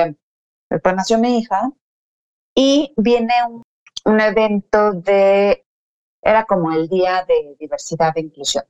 [0.70, 1.70] Después nació mi hija
[2.54, 3.62] y viene un,
[4.04, 5.64] un evento de,
[6.20, 8.64] era como el Día de Diversidad e Inclusión.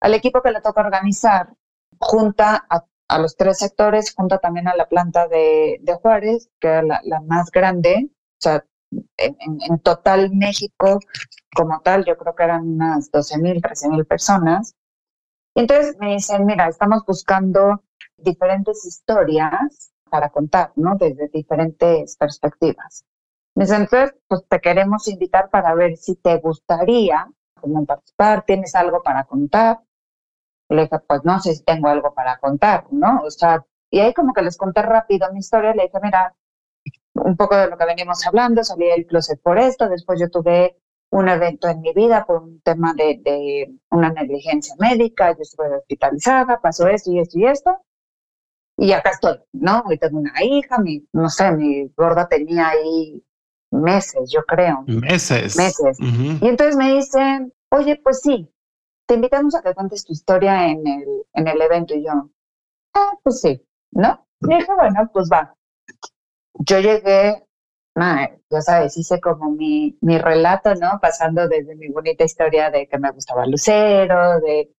[0.00, 1.52] Al equipo que le toca organizar,
[1.98, 7.00] junta a a los tres sectores, junto también a la planta de, Juárez, que era
[7.02, 8.10] la, más grande.
[8.10, 8.64] O sea,
[9.16, 10.98] en, total México
[11.54, 14.74] como tal, yo creo que eran unas 12 mil, 13 mil personas.
[15.54, 17.82] Y entonces me dicen, mira, estamos buscando
[18.16, 20.96] diferentes historias para contar, ¿no?
[20.96, 23.04] Desde diferentes perspectivas.
[23.54, 27.28] Me dicen, entonces, pues te queremos invitar para ver si te gustaría
[27.64, 29.80] como participar, tienes algo para contar.
[30.68, 33.20] Le dije, pues no sé si tengo algo para contar, ¿no?
[33.24, 36.34] O sea, y ahí como que les conté rápido mi historia, le dije, mira,
[37.14, 40.76] un poco de lo que venimos hablando, salí del closet por esto, después yo tuve
[41.10, 45.76] un evento en mi vida por un tema de, de una negligencia médica, yo estuve
[45.76, 47.78] hospitalizada, pasó esto y esto y esto.
[48.76, 49.84] y acá estoy, ¿no?
[49.90, 53.22] Y tengo una hija, mi, no sé, mi gorda tenía ahí
[53.70, 54.84] meses, yo creo.
[54.86, 55.56] Meses.
[55.56, 55.98] Meses.
[56.00, 58.50] Y entonces me dicen, oye, pues sí,
[59.06, 61.94] te invitamos a que cuentes tu historia en el, en el evento.
[61.94, 62.12] Y yo,
[62.94, 63.60] ah, pues sí,
[63.92, 64.26] ¿no?
[64.42, 65.54] Y dije, bueno, pues va.
[66.66, 67.44] Yo llegué,
[68.50, 70.98] ya sabes, hice como mi, mi relato, ¿no?
[71.00, 74.70] Pasando desde mi bonita historia de que me gustaba Lucero, de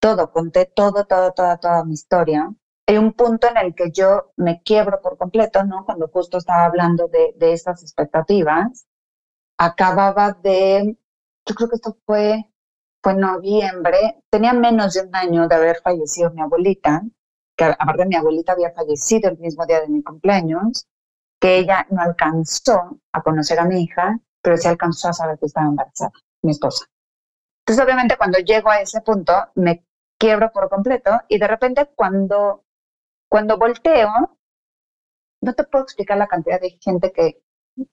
[0.00, 2.50] todo, conté todo, todo, toda, toda mi historia.
[2.88, 5.84] Hay un punto en el que yo me quiebro por completo, ¿no?
[5.84, 8.86] Cuando justo estaba hablando de, de estas expectativas,
[9.58, 10.96] acababa de,
[11.46, 12.44] yo creo que esto fue,
[13.06, 17.02] fue en noviembre, tenía menos de un año de haber fallecido mi abuelita,
[17.56, 20.88] que aparte mi abuelita había fallecido el mismo día de mi cumpleaños,
[21.40, 25.46] que ella no alcanzó a conocer a mi hija, pero sí alcanzó a saber que
[25.46, 26.10] estaba embarazada,
[26.42, 26.86] mi esposa.
[27.60, 29.86] Entonces, obviamente, cuando llego a ese punto, me
[30.18, 32.64] quiebro por completo y de repente cuando
[33.28, 34.36] cuando volteo,
[35.42, 37.40] no te puedo explicar la cantidad de gente que,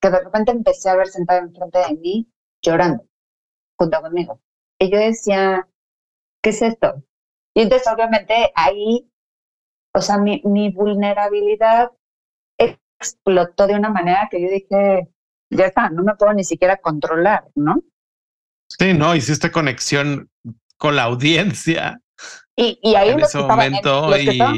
[0.01, 3.05] que de repente empecé a ver sentada enfrente de mí llorando
[3.77, 4.39] junto conmigo.
[4.89, 5.67] Yo decía,
[6.41, 7.03] ¿qué es esto?
[7.55, 9.09] Y entonces obviamente ahí,
[9.93, 11.91] o sea, mi, mi vulnerabilidad
[12.57, 15.09] explotó de una manera que yo dije,
[15.49, 17.81] ya está, no me puedo ni siquiera controlar, ¿no?
[18.69, 20.29] Sí, no, hiciste conexión
[20.77, 22.01] con la audiencia
[22.55, 23.73] y, y ahí en los, que estaban,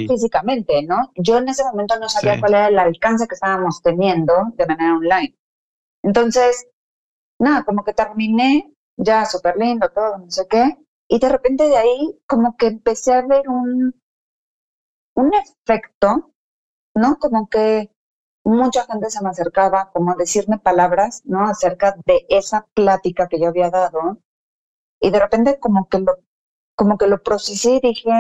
[0.08, 1.12] físicamente, ¿no?
[1.16, 4.96] Yo en ese momento no sabía cuál era el alcance que estábamos teniendo de manera
[4.96, 5.36] online.
[6.04, 6.68] Entonces,
[7.40, 10.77] nada, como que terminé ya súper lindo, todo, no sé qué,
[11.08, 13.93] y de repente de ahí como que empecé a ver un,
[15.15, 16.31] un efecto,
[16.95, 17.17] ¿no?
[17.19, 17.91] Como que
[18.45, 21.47] mucha gente se me acercaba como a decirme palabras, ¿no?
[21.47, 24.19] Acerca de esa plática que yo había dado.
[25.01, 26.15] Y de repente como que lo
[26.75, 28.12] como que lo procesé y dije,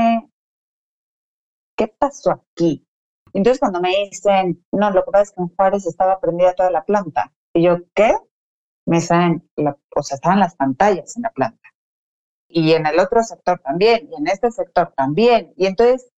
[1.77, 2.85] ¿qué pasó aquí?
[3.33, 6.71] Entonces cuando me dicen, no, lo que pasa es que en Juárez estaba prendida toda
[6.71, 7.31] la planta.
[7.53, 8.13] Y yo, ¿qué?
[8.85, 11.69] Me saben, la, o sea, estaban las pantallas en la planta.
[12.47, 15.53] Y en el otro sector también, y en este sector también.
[15.57, 16.11] Y entonces,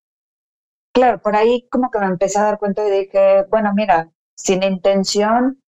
[0.93, 4.63] claro, por ahí como que me empecé a dar cuenta y dije, bueno, mira, sin
[4.63, 5.61] intención,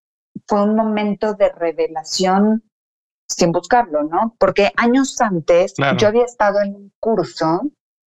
[0.46, 2.64] fue un momento de revelación
[3.28, 4.34] sin buscarlo, ¿no?
[4.38, 7.62] Porque años antes yo había estado en un curso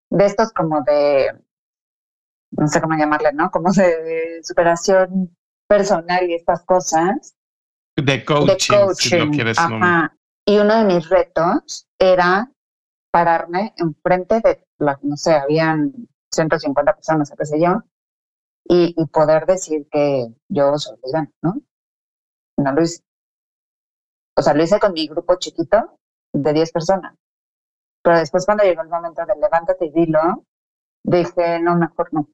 [0.09, 1.31] de estos como de,
[2.51, 3.49] no sé cómo llamarle, ¿no?
[3.49, 5.35] Como de, superación
[5.67, 7.35] personal y estas cosas.
[7.95, 10.15] De coaching, si lo quieres Ajá.
[10.45, 12.51] Y uno de mis retos era
[13.11, 15.93] pararme enfrente de, no sé, habían
[16.33, 17.83] 150 personas, qué sé yo,
[18.65, 21.61] y, y poder decir que yo soy lesbiana, ¿no?
[22.57, 23.03] No lo hice.
[24.35, 25.99] O sea, lo hice con mi grupo chiquito
[26.33, 27.15] de 10 personas.
[28.03, 30.45] Pero después cuando llegó el momento de levántate y dilo,
[31.03, 32.27] dije, no, mejor no.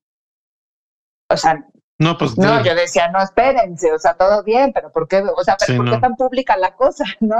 [1.30, 1.64] O sea,
[2.00, 5.44] no, pues no, yo decía, no, espérense, o sea, todo bien, pero ¿por qué, o
[5.44, 7.38] sea, pero ¿por qué tan pública la cosa, no?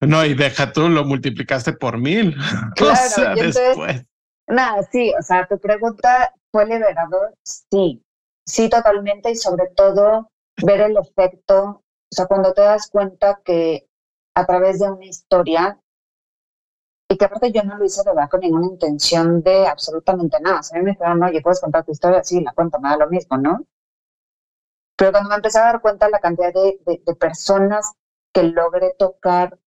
[0.00, 2.36] No, y deja tú, lo multiplicaste por mil.
[2.76, 4.04] Claro, o sea, después.
[4.46, 8.02] Nada, sí, o sea, tu pregunta fue liberador, sí,
[8.46, 10.30] sí, totalmente, y sobre todo
[10.62, 11.82] ver el efecto
[12.12, 13.88] o sea, cuando te das cuenta que
[14.36, 15.80] a través de una historia,
[17.12, 20.62] y que aparte yo no lo hice de verdad con ninguna intención de absolutamente nada.
[20.62, 22.24] Sea, a mí me dijeron, oye, ¿puedes contar tu historia?
[22.24, 23.66] Sí, la cuento, me da lo mismo, ¿no?
[24.96, 27.92] Pero cuando me empecé a dar cuenta la cantidad de, de, personas
[28.32, 29.58] que logré tocar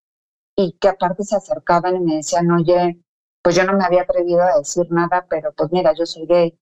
[0.55, 2.99] y que aparte se acercaban y me decían, oye,
[3.43, 6.59] pues yo no me había atrevido a decir nada, pero pues mira, yo soy gay,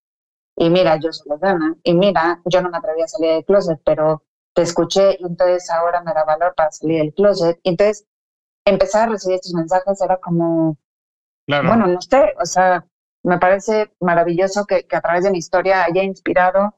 [0.58, 3.80] y mira, yo soy lesbiana, y mira, yo no me atreví a salir del closet,
[3.86, 7.60] pero te escuché y entonces ahora me da valor para salir del closet.
[7.64, 8.06] Entonces
[8.66, 10.78] empezar a recibir estos mensajes era como,
[11.48, 12.86] bueno, no sé, o sea,
[13.24, 16.76] me parece maravilloso que, que, a través de mi historia haya inspirado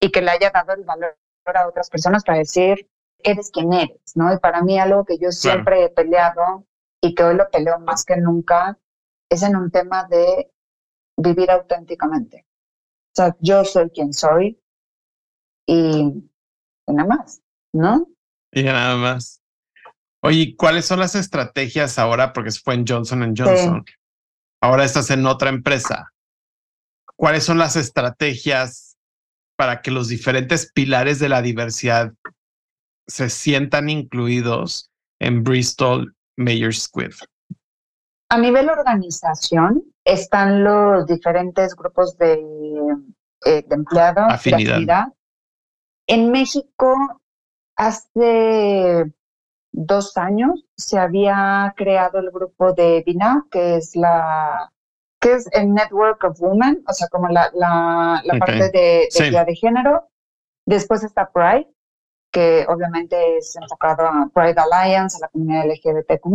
[0.00, 4.16] y que le haya dado el valor a otras personas para decir, eres quien eres,
[4.16, 4.32] ¿no?
[4.32, 6.66] Y para mí algo que yo siempre he peleado
[7.00, 8.78] y que hoy lo peleo más que nunca
[9.30, 10.50] es en un tema de
[11.16, 12.46] vivir auténticamente.
[13.12, 14.60] O sea, yo soy quien soy
[15.66, 16.30] y
[16.86, 17.42] nada más,
[17.72, 18.06] ¿no?
[18.52, 19.41] Y nada más.
[20.24, 22.32] Oye, ¿cuáles son las estrategias ahora?
[22.32, 23.84] Porque fue en Johnson Johnson.
[24.60, 26.12] Ahora estás en otra empresa.
[27.16, 28.96] ¿Cuáles son las estrategias
[29.56, 32.12] para que los diferentes pilares de la diversidad
[33.08, 37.12] se sientan incluidos en Bristol Mayor's Squid?
[38.28, 42.40] A nivel organización están los diferentes grupos de,
[43.44, 45.08] eh, empleados, afinidad.
[46.06, 47.20] En México,
[47.76, 49.12] hace
[49.72, 54.70] dos años se había creado el grupo de BINA, que es la
[55.20, 59.44] que es el Network of Women, o sea, como la, la, la parte de, de,
[59.46, 60.08] de género.
[60.66, 61.72] Después está Pride,
[62.32, 66.26] que obviamente es enfocado a Pride Alliance, a la comunidad LGBTQ+.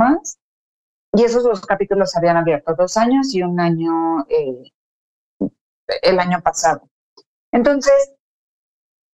[1.13, 4.71] Y esos dos capítulos se habían abierto dos años y un año eh,
[6.01, 6.89] el año pasado.
[7.51, 8.13] Entonces,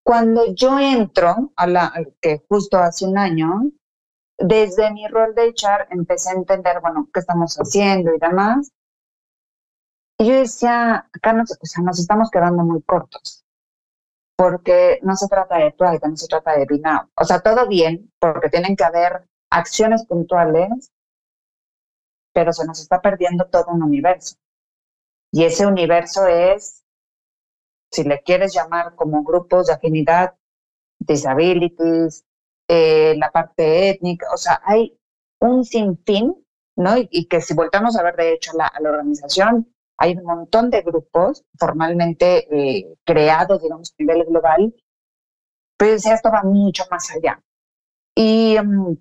[0.04, 3.72] cuando yo entro, a la, que justo hace un año,
[4.44, 8.72] desde mi rol de echar empecé a entender, bueno, qué estamos haciendo y demás.
[10.20, 13.46] Y yo decía, acá nos, o sea, nos estamos quedando muy cortos,
[14.36, 17.10] porque no se trata de Pride, no se trata de Binao.
[17.16, 20.92] O sea, todo bien, porque tienen que haber acciones puntuales,
[22.34, 24.36] pero se nos está perdiendo todo un universo.
[25.32, 26.84] Y ese universo es,
[27.92, 30.36] si le quieres llamar como grupos de afinidad,
[31.00, 32.26] disabilities,
[32.68, 34.98] eh, la parte étnica, o sea, hay
[35.40, 36.36] un sinfín,
[36.76, 36.96] ¿no?
[36.98, 40.70] Y, que si volvemos a ver, de hecho, la, a la organización, hay un montón
[40.70, 44.74] de grupos formalmente eh, creados, digamos, a nivel global,
[45.78, 47.42] pero esto va mucho más allá.
[48.16, 48.96] Y mm,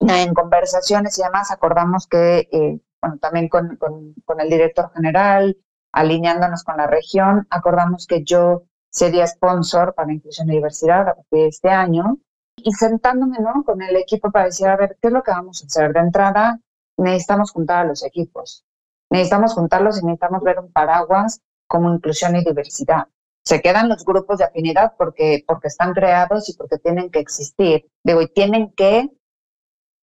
[0.00, 5.56] en conversaciones y demás acordamos que, eh, bueno, también con, con, con, el director general,
[5.92, 11.40] alineándonos con la región, acordamos que yo sería sponsor para Inclusión y Diversidad a partir
[11.40, 12.18] de este año
[12.64, 13.64] y sentándome ¿no?
[13.64, 15.92] con el equipo para decir, a ver, ¿qué es lo que vamos a hacer?
[15.92, 16.60] De entrada,
[16.96, 18.64] necesitamos juntar a los equipos.
[19.10, 23.08] Necesitamos juntarlos y necesitamos ver un paraguas como inclusión y diversidad.
[23.44, 27.86] Se quedan los grupos de afinidad porque, porque están creados y porque tienen que existir.
[28.04, 29.10] Digo, y tienen que,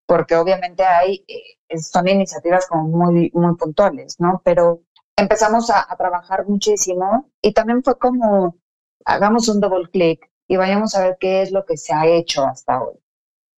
[0.07, 4.41] porque obviamente hay, eh, son iniciativas como muy, muy puntuales, ¿no?
[4.43, 4.81] Pero
[5.15, 8.57] empezamos a, a trabajar muchísimo y también fue como,
[9.05, 12.45] hagamos un double clic y vayamos a ver qué es lo que se ha hecho
[12.45, 12.95] hasta hoy.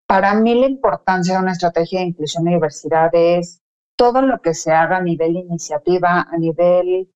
[0.08, 3.62] Para mí la importancia de una estrategia de inclusión y diversidad es
[3.98, 7.12] todo lo que se haga a nivel iniciativa, a nivel,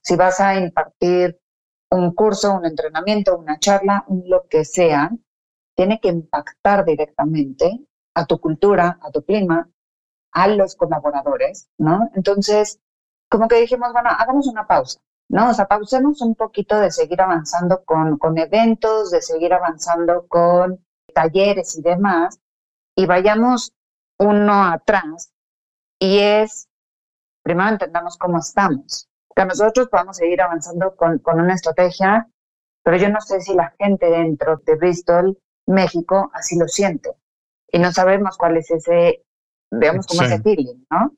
[0.00, 1.38] si vas a impartir
[1.90, 5.10] un curso, un entrenamiento, una charla, lo que sea,
[5.76, 9.70] tiene que impactar directamente a tu cultura, a tu clima,
[10.32, 12.10] a los colaboradores, ¿no?
[12.14, 12.80] Entonces,
[13.28, 15.00] como que dijimos, bueno, hagamos una pausa.
[15.32, 15.48] ¿No?
[15.48, 20.84] O sea, pausemos un poquito de seguir avanzando con, con eventos, de seguir avanzando con
[21.14, 22.38] talleres y demás,
[22.94, 23.72] y vayamos
[24.18, 25.32] uno atrás,
[25.98, 26.68] y es,
[27.42, 32.28] primero entendamos cómo estamos, que nosotros podamos seguir avanzando con, con una estrategia,
[32.84, 37.10] pero yo no sé si la gente dentro de Bristol, México, así lo siente,
[37.68, 39.24] y no sabemos cuál es ese,
[39.70, 41.14] veamos cómo ese feeling, ¿no?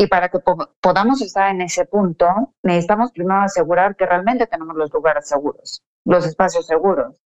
[0.00, 0.38] Y para que
[0.80, 6.24] podamos estar en ese punto, necesitamos primero asegurar que realmente tenemos los lugares seguros, los
[6.24, 7.20] espacios seguros,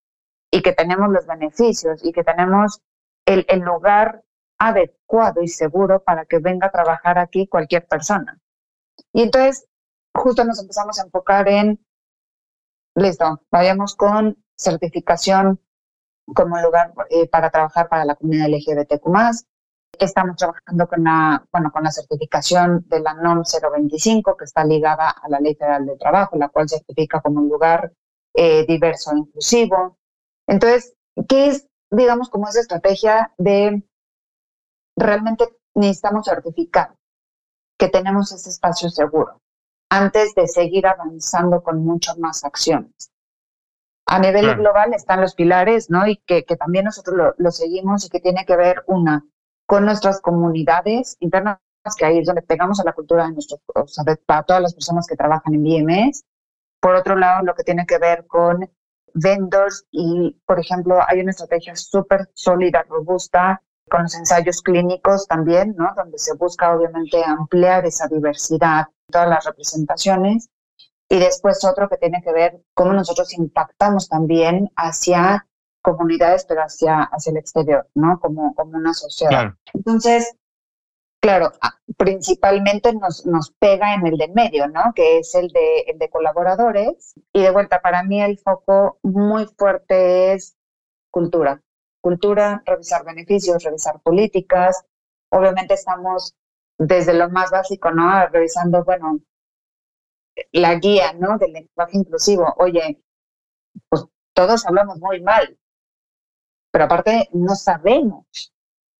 [0.51, 2.81] y que tenemos los beneficios y que tenemos
[3.25, 4.25] el, el lugar
[4.59, 8.41] adecuado y seguro para que venga a trabajar aquí cualquier persona.
[9.13, 9.69] Y entonces,
[10.13, 11.79] justo nos empezamos a enfocar en,
[12.93, 15.61] listo, vayamos con certificación
[16.35, 19.45] como lugar eh, para trabajar para la comunidad LGBTQ+,
[19.99, 25.09] Estamos trabajando con la, bueno, con la certificación de la NOM 025, que está ligada
[25.09, 27.91] a la Ley Federal del Trabajo, la cual certifica como un lugar
[28.33, 29.97] eh, diverso e inclusivo.
[30.47, 30.93] Entonces,
[31.27, 33.83] ¿qué es, digamos, como esa estrategia de
[34.97, 36.95] realmente necesitamos certificar
[37.77, 39.41] que tenemos ese espacio seguro
[39.89, 43.11] antes de seguir avanzando con muchas más acciones?
[44.07, 46.07] A nivel global están los pilares, ¿no?
[46.07, 49.25] Y que, que también nosotros lo, lo, seguimos y que tiene que ver, una,
[49.65, 51.59] con nuestras comunidades internas,
[51.97, 54.73] que ahí es donde pegamos a la cultura de nuestros, o sea, para todas las
[54.73, 56.23] personas que trabajan en BMS.
[56.79, 58.69] Por otro lado, lo que tiene que ver con
[59.13, 65.75] vendors y, por ejemplo, hay una estrategia súper sólida, robusta, con los ensayos clínicos también,
[65.77, 65.93] ¿no?
[65.95, 70.49] Donde se busca obviamente ampliar esa diversidad, todas las representaciones.
[71.07, 75.47] Y después otro que tiene que ver cómo nosotros impactamos también hacia
[75.85, 78.19] comunidades, pero hacia, hacia el exterior, ¿no?
[78.19, 79.53] Como, como una sociedad.
[79.71, 80.35] Entonces,
[81.21, 84.93] claro, ah, principalmente nos, nos pega en el de medio, ¿no?
[84.95, 87.13] Que es el de, el de colaboradores.
[87.31, 90.57] Y de vuelta, para mí el foco muy fuerte es
[91.11, 91.61] cultura.
[92.01, 94.83] Cultura, revisar beneficios, revisar políticas.
[95.31, 96.35] Obviamente estamos
[96.79, 98.27] desde lo más básico, ¿no?
[98.27, 99.19] Revisando, bueno,
[100.51, 101.37] la guía, ¿no?
[101.37, 102.53] Del lenguaje inclusivo.
[102.57, 102.99] Oye,
[103.89, 105.57] pues todos hablamos muy mal,
[106.75, 108.25] pero aparte no sabemos,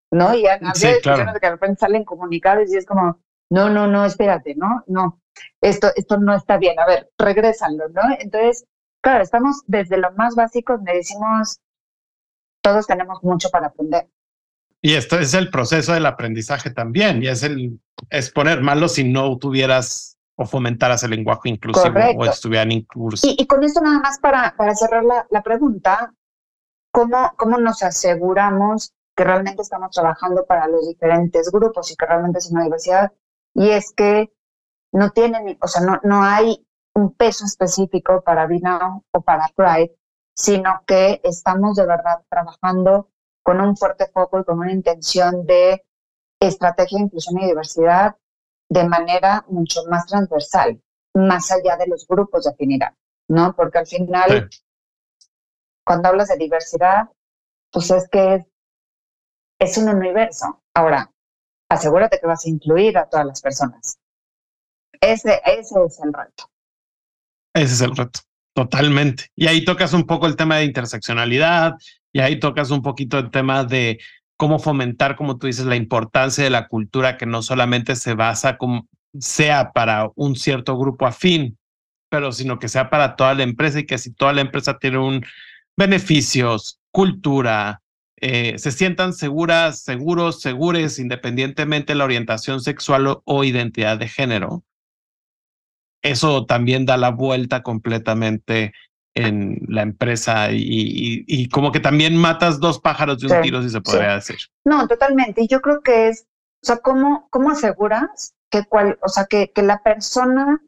[0.10, 0.34] ¿no?
[0.34, 3.20] Y a veces que de repente salen comunicados y es como,
[3.50, 5.20] no, no, no, espérate, no, no,
[5.60, 8.02] esto, esto no está bien, a ver, regresando, ¿no?
[8.18, 8.64] Entonces,
[9.02, 11.60] claro, estamos desde lo más básico donde decimos,
[12.64, 14.08] todos tenemos mucho para aprender.
[14.82, 17.78] Y esto es el proceso del aprendizaje también, y es el
[18.10, 23.26] es poner malo si no tuvieras o fomentaras el lenguaje inclusivo o estuvieran inclusos.
[23.26, 26.14] Y, y, con esto nada más para, para cerrar la, la pregunta,
[26.96, 32.39] ¿cómo, ¿cómo nos aseguramos que realmente estamos trabajando para los diferentes grupos y que realmente
[32.39, 33.12] es una diversidad?
[33.54, 34.32] Y es que
[34.93, 39.93] no tienen, o sea, no, no hay un peso específico para Binao o para Pride,
[40.34, 43.10] sino que estamos de verdad trabajando
[43.43, 45.84] con un fuerte foco y con una intención de
[46.39, 48.16] estrategia de inclusión y diversidad
[48.70, 50.82] de manera mucho más transversal,
[51.14, 52.93] más allá de los grupos de afinidad,
[53.28, 53.54] ¿no?
[53.54, 54.50] Porque al final,
[55.86, 57.10] cuando hablas de diversidad,
[57.72, 58.46] pues es que
[59.60, 60.62] es, un universo.
[60.74, 61.12] Ahora,
[61.70, 63.98] asegúrate que vas a incluir a todas las personas.
[65.00, 66.50] Ese, ese es el reto.
[67.54, 68.20] Ese es el reto,
[68.54, 69.28] totalmente.
[69.36, 71.76] Y ahí tocas un poco el tema de interseccionalidad,
[72.12, 74.00] y ahí tocas un poquito el tema de
[74.38, 78.58] cómo fomentar, como tú dices, la importancia de la cultura que no solamente se basa
[78.58, 78.88] como
[79.20, 81.58] sea para un cierto grupo afín,
[82.10, 84.98] pero sino que sea para toda la empresa y que si toda la empresa tiene
[84.98, 85.26] un
[85.78, 87.82] beneficios, cultura,
[88.18, 94.64] eh, se sientan seguras, seguros, segures, independientemente de la orientación sexual o identidad de género.
[96.02, 98.74] Eso también da la vuelta completamente
[99.16, 103.82] en la empresa y, como que también matas dos pájaros de un tiro, si se
[103.82, 104.38] podría decir.
[104.66, 105.42] No, totalmente.
[105.42, 106.28] Y yo creo que es,
[106.62, 110.62] o sea, ¿cómo, cómo aseguras que, cual, o sea, que, que la persona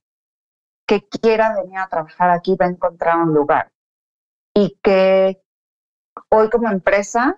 [0.88, 3.70] que quiera venir a trabajar aquí va a encontrar un lugar?
[4.60, 5.39] Y que
[6.32, 7.38] hoy como empresa,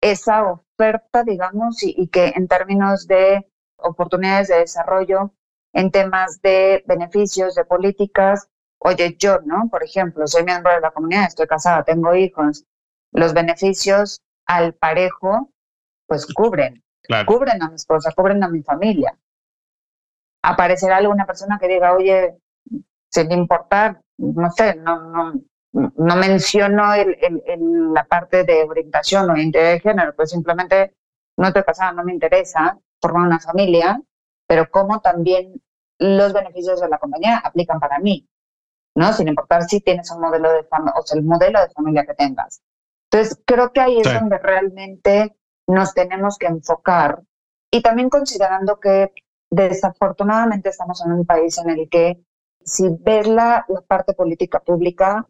[0.00, 5.32] esa oferta, digamos, y que en términos de oportunidades de desarrollo,
[5.72, 8.48] en temas de beneficios, de políticas,
[8.80, 9.68] oye, yo, ¿no?
[9.70, 12.64] Por ejemplo, soy miembro de la comunidad, estoy casada, tengo hijos,
[13.12, 15.52] los beneficios al parejo,
[16.08, 16.82] pues cubren,
[17.26, 19.16] cubren a mi esposa, cubren a mi familia.
[20.42, 22.36] Aparecerá alguna persona que diga, oye,
[23.08, 25.40] sin importar, no sé, no, no,
[25.72, 30.94] no menciono el, el, la parte de orientación o identidad de género, pues simplemente
[31.36, 34.00] no estoy casada, no me interesa formar una familia,
[34.46, 35.60] pero como también
[35.98, 38.26] los beneficios de la compañía aplican para mí.
[38.94, 39.12] ¿no?
[39.12, 42.14] Sin importar si tienes un modelo de familia, o sea, el modelo de familia que
[42.14, 42.60] tengas.
[43.10, 47.22] Entonces, creo que ahí es donde realmente nos tenemos que enfocar
[47.70, 49.12] y también considerando que
[49.50, 52.20] desafortunadamente estamos en un país en el que
[52.64, 55.26] si ves la, la parte política pública,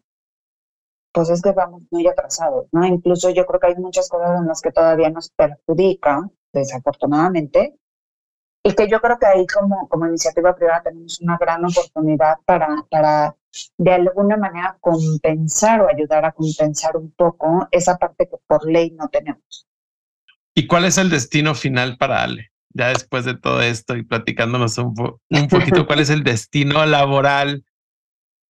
[1.11, 2.85] pues es que vamos muy atrasados, ¿no?
[2.85, 7.75] Incluso yo creo que hay muchas cosas en las que todavía nos perjudica, desafortunadamente,
[8.63, 12.85] y que yo creo que ahí como, como iniciativa privada tenemos una gran oportunidad para,
[12.89, 13.35] para
[13.77, 18.91] de alguna manera compensar o ayudar a compensar un poco esa parte que por ley
[18.91, 19.67] no tenemos.
[20.53, 22.51] ¿Y cuál es el destino final para Ale?
[22.73, 24.93] Ya después de todo esto y platicándonos un,
[25.29, 27.65] un poquito, ¿cuál es el destino laboral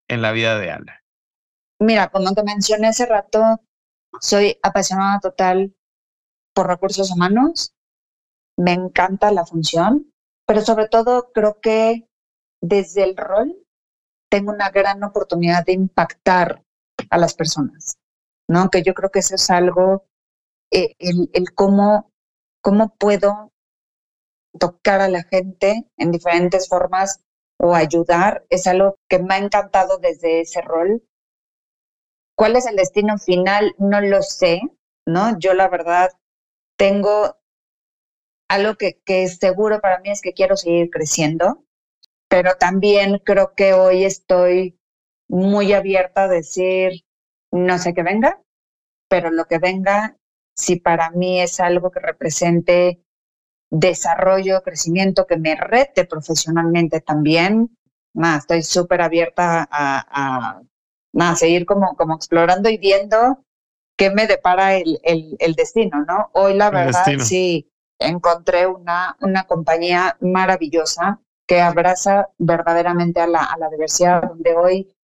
[0.07, 1.00] en la vida de Ale?
[1.81, 3.59] Mira, como te mencioné hace rato,
[4.19, 5.75] soy apasionada total
[6.53, 7.73] por recursos humanos,
[8.55, 10.13] me encanta la función,
[10.45, 12.07] pero sobre todo creo que
[12.61, 13.65] desde el rol
[14.29, 16.63] tengo una gran oportunidad de impactar
[17.09, 17.95] a las personas,
[18.47, 18.69] ¿no?
[18.69, 20.05] Que yo creo que eso es algo,
[20.71, 22.11] eh, el, el cómo,
[22.61, 23.51] cómo puedo
[24.59, 27.23] tocar a la gente en diferentes formas
[27.57, 31.03] o ayudar, es algo que me ha encantado desde ese rol.
[32.41, 33.75] ¿Cuál es el destino final?
[33.77, 34.61] No lo sé,
[35.05, 35.37] ¿no?
[35.37, 36.09] Yo la verdad
[36.75, 37.37] tengo
[38.49, 41.63] algo que, que es seguro para mí es que quiero seguir creciendo,
[42.27, 44.79] pero también creo que hoy estoy
[45.29, 47.03] muy abierta a decir,
[47.51, 48.41] no sé qué venga,
[49.07, 50.17] pero lo que venga,
[50.57, 53.03] si para mí es algo que represente
[53.69, 57.77] desarrollo, crecimiento, que me rete profesionalmente también,
[58.15, 60.61] más estoy súper abierta a, a,
[61.35, 63.43] seguir como, como explorando y viendo
[63.97, 66.29] qué me depara el, el, el destino, ¿no?
[66.33, 73.57] Hoy la verdad sí encontré una, una compañía maravillosa que abraza verdaderamente a la, a
[73.57, 74.95] la diversidad, donde hoy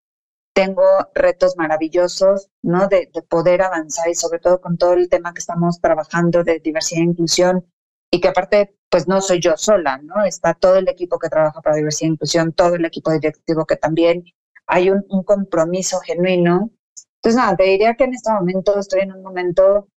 [0.53, 0.83] tengo
[1.13, 2.87] retos maravillosos, ¿no?
[2.87, 6.59] De, de, poder avanzar y sobre todo con todo el tema que estamos trabajando de
[6.59, 7.65] diversidad e inclusión
[8.09, 10.23] y que aparte, pues no soy yo sola, ¿no?
[10.25, 13.75] Está todo el equipo que trabaja para diversidad e inclusión, todo el equipo directivo que
[13.75, 14.23] también
[14.67, 16.71] hay un, un compromiso genuino.
[17.15, 19.87] Entonces, nada, te diría que en este momento estoy en un momento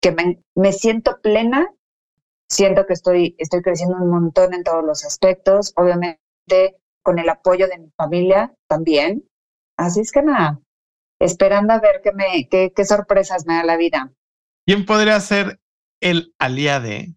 [0.00, 1.74] que me, me siento plena
[2.50, 7.68] Siento que estoy, estoy creciendo un montón en todos los aspectos, obviamente con el apoyo
[7.68, 9.28] de mi familia también.
[9.76, 10.58] Así es que nada,
[11.20, 14.12] esperando a ver qué, me, qué, qué sorpresas me da la vida.
[14.66, 15.60] ¿Quién podría ser
[16.00, 17.16] el aliade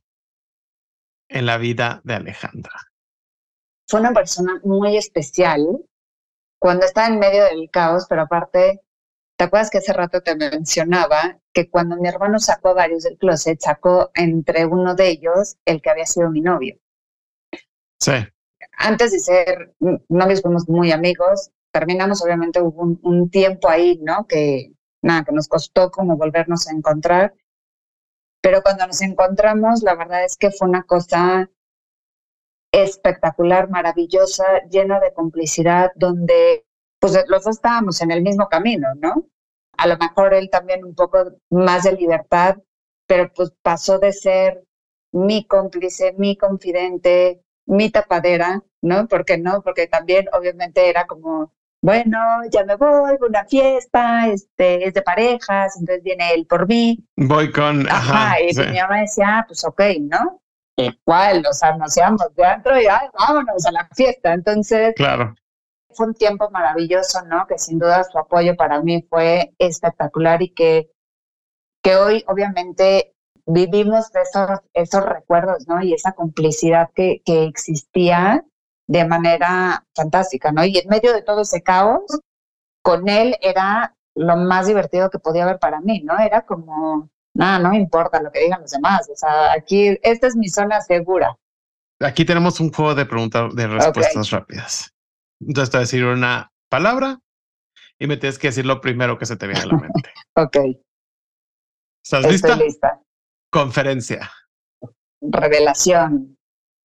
[1.29, 2.91] en la vida de Alejandra?
[3.87, 5.83] fue una persona muy especial
[6.61, 8.83] cuando estaba en medio del caos, pero aparte,
[9.35, 13.17] ¿te acuerdas que hace rato te mencionaba que cuando mi hermano sacó a varios del
[13.17, 16.77] closet, sacó entre uno de ellos el que había sido mi novio?
[17.99, 18.11] Sí.
[18.77, 19.73] Antes de ser
[20.07, 24.27] novios fuimos muy amigos, terminamos, obviamente hubo un, un tiempo ahí, ¿no?
[24.27, 27.33] Que nada, que nos costó como volvernos a encontrar.
[28.39, 31.49] Pero cuando nos encontramos, la verdad es que fue una cosa
[32.71, 36.65] espectacular, maravillosa, llena de complicidad, donde
[36.99, 39.25] pues los dos estábamos en el mismo camino, ¿no?
[39.77, 42.57] A lo mejor él también un poco más de libertad,
[43.07, 44.63] pero pues pasó de ser
[45.11, 49.07] mi cómplice, mi confidente, mi tapadera, ¿no?
[49.07, 49.61] ¿Por qué no?
[49.61, 52.19] Porque también obviamente era como, bueno,
[52.51, 57.03] ya me voy, una fiesta, este, es de parejas, entonces viene él por mí.
[57.17, 57.89] Voy con...
[57.89, 60.41] Ajá, y mi mamá decía, ah, pues ok, ¿no?
[60.75, 64.33] Igual, o sea, nos íbamos dentro y ay, vámonos a la fiesta.
[64.33, 65.35] Entonces, claro.
[65.89, 67.45] fue un tiempo maravilloso, ¿no?
[67.47, 70.91] Que sin duda su apoyo para mí fue espectacular y que,
[71.83, 73.13] que hoy obviamente
[73.45, 75.81] vivimos de esos, esos recuerdos, ¿no?
[75.81, 78.45] Y esa complicidad que, que existía
[78.87, 80.63] de manera fantástica, ¿no?
[80.65, 82.03] Y en medio de todo ese caos,
[82.83, 86.19] con él era lo más divertido que podía haber para mí, ¿no?
[86.19, 89.09] Era como, no, no me importa lo que digan los demás.
[89.09, 91.37] O sea, aquí, esta es mi zona segura.
[91.99, 94.93] Aquí tenemos un juego de preguntas, de respuestas rápidas.
[95.39, 97.19] Entonces te voy a decir una palabra
[97.99, 100.13] y me tienes que decir lo primero que se te viene a la mente.
[100.35, 100.57] ok.
[102.03, 102.55] ¿Estás lista?
[102.55, 103.01] lista.
[103.51, 104.31] Conferencia.
[105.21, 106.37] Revelación.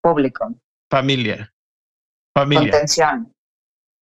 [0.02, 0.54] Público.
[0.92, 1.52] Familia.
[2.36, 2.72] Familia.
[2.72, 3.34] Contención.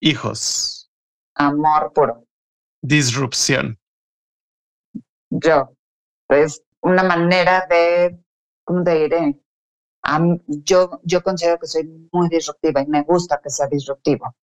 [0.01, 0.89] Hijos.
[1.35, 2.25] Amor puro.
[2.81, 3.79] Disrupción.
[5.29, 5.73] Yo
[6.33, 8.19] es una manera de,
[8.63, 9.39] ¿cómo te diré?
[10.47, 14.35] yo, yo considero que soy muy disruptiva y me gusta que sea disruptivo.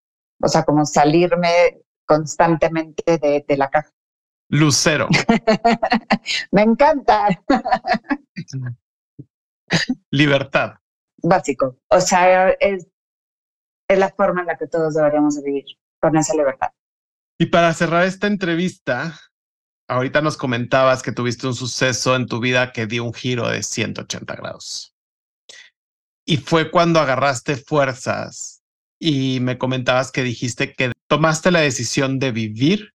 [0.42, 3.90] O sea, como salirme constantemente de, de la caja.
[4.48, 5.06] Lucero.
[6.50, 7.28] me encanta.
[10.10, 10.74] Libertad.
[11.22, 11.76] Básico.
[11.88, 12.88] O sea, es,
[13.88, 15.64] es la forma en la que todos deberíamos vivir,
[16.00, 16.70] con esa libertad.
[17.38, 19.18] Y para cerrar esta entrevista,
[19.90, 23.62] ahorita nos comentabas que tuviste un suceso en tu vida que dio un giro de
[23.62, 24.94] 180 grados.
[26.24, 28.62] Y fue cuando agarraste fuerzas
[29.00, 32.92] y me comentabas que dijiste que tomaste la decisión de vivir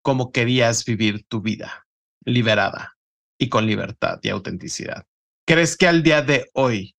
[0.00, 1.86] como querías vivir tu vida,
[2.24, 2.96] liberada
[3.36, 5.04] y con libertad y autenticidad.
[5.44, 6.94] ¿Crees que al día de hoy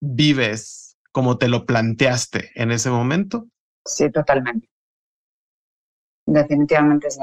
[0.00, 3.48] vives como te lo planteaste en ese momento?
[3.84, 4.68] Sí, totalmente.
[6.24, 7.20] Definitivamente sí.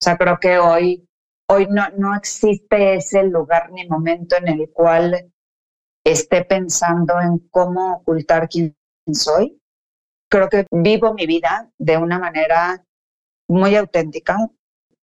[0.00, 1.08] O sea, creo que hoy,
[1.48, 5.32] hoy no, no existe ese lugar ni momento en el cual
[6.04, 8.76] esté pensando en cómo ocultar quién
[9.12, 9.60] soy.
[10.30, 12.84] Creo que vivo mi vida de una manera
[13.48, 14.36] muy auténtica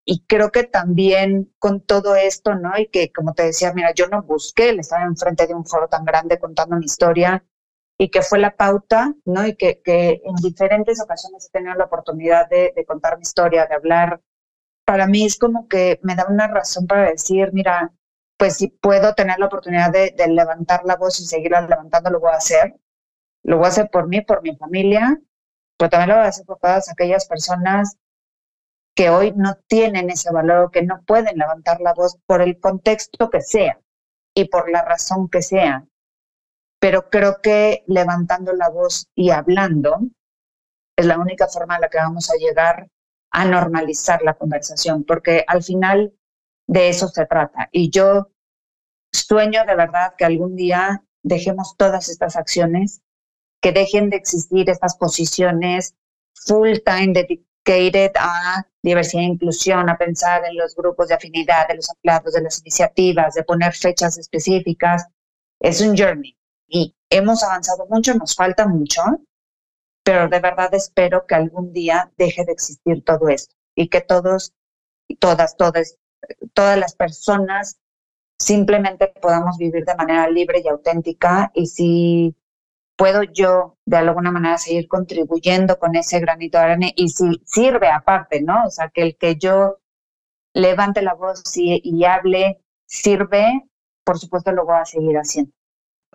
[0.05, 2.77] y creo que también con todo esto, ¿no?
[2.77, 5.89] Y que como te decía, mira, yo no busqué el estar enfrente de un foro
[5.89, 7.43] tan grande contando mi historia
[7.97, 9.45] y que fue la pauta, ¿no?
[9.45, 13.65] Y que, que en diferentes ocasiones he tenido la oportunidad de, de contar mi historia,
[13.65, 14.21] de hablar
[14.85, 17.91] para mí es como que me da una razón para decir, mira,
[18.37, 22.31] pues si puedo tener la oportunidad de, levantar la voz y seguirla levantando, lo voy
[22.31, 22.75] a hacer.
[23.43, 25.19] Lo voy a hacer por mí, por mi familia,
[25.77, 27.97] pero también lo voy a hacer por todas aquellas personas
[28.95, 33.29] que hoy no tienen ese valor, que no pueden levantar la voz por el contexto
[33.29, 33.79] que sea
[34.33, 35.85] y por la razón que sea.
[36.79, 39.99] Pero creo que levantando la voz y hablando
[40.97, 42.87] es la única forma en la que vamos a llegar
[43.35, 46.13] a normalizar la conversación, porque al final
[46.67, 47.67] de eso se trata.
[47.69, 48.29] Y yo
[49.11, 53.01] sueño de verdad que algún día dejemos todas estas acciones,
[53.61, 55.95] que dejen de existir estas posiciones
[56.33, 61.75] full time dedicated a diversidad e inclusión, a pensar en los grupos de afinidad de
[61.75, 65.07] los empleados, de las iniciativas, de poner fechas específicas.
[65.59, 66.37] Es un journey
[66.69, 69.01] y hemos avanzado mucho, nos falta mucho,
[70.05, 74.53] pero de verdad espero que algún día deje de existir todo esto y que todos,
[75.17, 75.97] todas, todas,
[76.53, 77.79] todas las personas
[78.37, 82.35] simplemente podamos vivir de manera libre y auténtica y si
[82.95, 87.89] puedo yo de alguna manera seguir contribuyendo con ese granito de arena y si sirve
[87.89, 88.65] aparte, ¿no?
[88.65, 89.79] O sea, que el que yo
[90.53, 93.67] levante la voz y, y hable sirve,
[94.03, 95.51] por supuesto lo voy a seguir haciendo.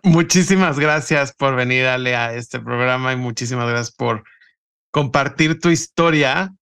[0.02, 4.24] Muchísimas gracias por venir, Ale, a este programa y muchísimas gracias por
[4.90, 6.54] compartir tu historia.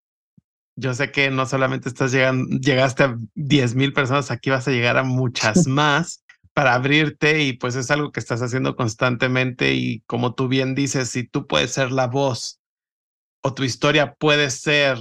[0.77, 4.73] Yo sé que no solamente estás llegando, llegaste a 10 mil personas, aquí vas a
[4.73, 10.01] llegar a muchas más para abrirte y pues es algo que estás haciendo constantemente y
[10.07, 12.61] como tú bien dices, si tú puedes ser la voz
[13.43, 14.99] o tu historia puede ser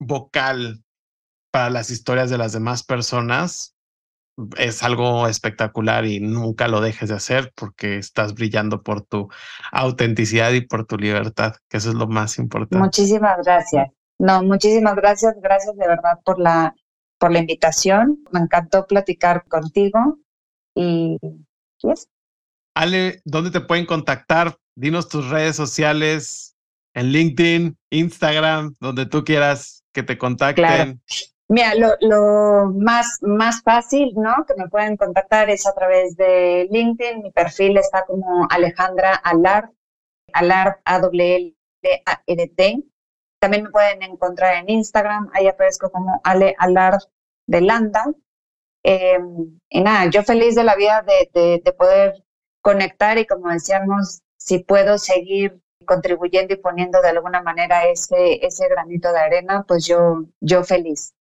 [0.00, 0.84] vocal
[1.52, 3.73] para las historias de las demás personas,
[4.56, 9.28] es algo espectacular y nunca lo dejes de hacer porque estás brillando por tu
[9.72, 12.78] autenticidad y por tu libertad, que eso es lo más importante.
[12.82, 13.90] Muchísimas gracias.
[14.18, 16.74] No, muchísimas gracias, gracias de verdad por la
[17.18, 18.18] por la invitación.
[18.32, 20.18] Me encantó platicar contigo
[20.74, 21.18] y
[21.78, 22.08] ¿yes?
[22.74, 24.56] Ale, ¿dónde te pueden contactar?
[24.74, 26.56] Dinos tus redes sociales
[26.94, 31.00] en LinkedIn, Instagram, donde tú quieras que te contacten.
[31.48, 34.46] Mira, lo, más, más fácil, ¿no?
[34.46, 37.22] Que me pueden contactar es a través de LinkedIn.
[37.22, 39.70] Mi perfil está como Alejandra Alar,
[40.32, 42.82] Alar A W L A R T.
[43.40, 46.98] También me pueden encontrar en Instagram, ahí aparezco como Ale Alar
[47.46, 48.06] de Landa.
[48.82, 49.18] Eh,
[49.68, 52.22] y nada, yo feliz de la vida de, de, poder
[52.62, 58.68] conectar y como decíamos, si puedo seguir contribuyendo y poniendo de alguna manera ese, ese
[58.68, 61.14] granito de arena, pues yo, yo feliz.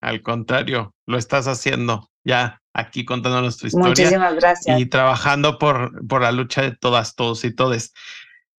[0.00, 3.88] Al contrario, lo estás haciendo ya aquí contándonos tu historia.
[3.88, 4.80] Muchísimas gracias.
[4.80, 7.92] Y trabajando por, por la lucha de todas, todos y todes.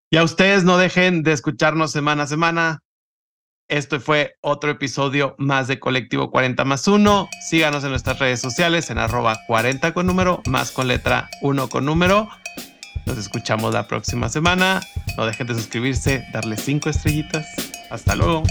[0.09, 2.79] Y a ustedes no dejen de escucharnos semana a semana.
[3.69, 7.29] Esto fue otro episodio más de Colectivo 40 más 1.
[7.49, 11.85] Síganos en nuestras redes sociales en arroba 40 con número, más con letra 1 con
[11.85, 12.27] número.
[13.05, 14.81] Nos escuchamos la próxima semana.
[15.17, 17.47] No dejen de suscribirse, darle 5 estrellitas.
[17.89, 18.43] Hasta luego.